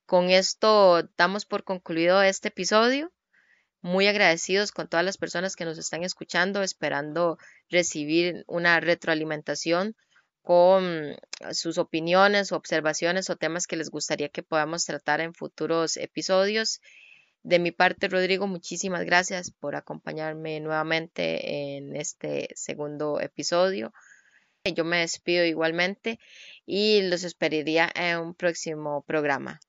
Con 0.07 0.31
esto 0.31 1.09
damos 1.17 1.47
por 1.47 1.63
concluido 1.63 2.21
este 2.21 2.49
episodio. 2.49 3.13
Muy 3.81 4.09
agradecidos 4.09 4.73
con 4.73 4.89
todas 4.89 5.07
las 5.07 5.19
personas 5.19 5.55
que 5.55 5.65
nos 5.65 5.79
están 5.79 6.03
escuchando, 6.03 6.65
esperando 6.65 7.39
recibir 7.71 8.43
una 8.49 8.81
retroalimentación 8.81 9.95
con 10.43 11.17
sus 11.53 11.79
opiniones, 11.79 12.53
observaciones 12.53 13.31
o 13.31 13.37
temas 13.37 13.67
que 13.67 13.77
les 13.77 13.91
gustaría 13.91 14.29
que 14.29 14.43
podamos 14.43 14.85
tratar 14.85 15.21
en 15.21 15.35
futuros 15.35 15.97
episodios. 15.97 16.81
De 17.45 17.59
mi 17.59 17.73
parte, 17.73 18.09
Rodrigo, 18.09 18.47
muchísimas 18.47 19.05
gracias 19.05 19.51
por 19.51 19.75
acompañarme 19.75 20.61
nuevamente 20.61 21.77
en 21.77 21.97
este 21.97 22.49
segundo 22.55 23.21
episodio. 23.21 23.93
Yo 24.65 24.85
me 24.85 24.99
despido 24.99 25.45
igualmente 25.45 26.21
y 26.67 27.03
los 27.03 27.25
esperaría 27.25 27.91
en 27.95 28.19
un 28.19 28.35
próximo 28.35 29.03
programa. 29.03 29.61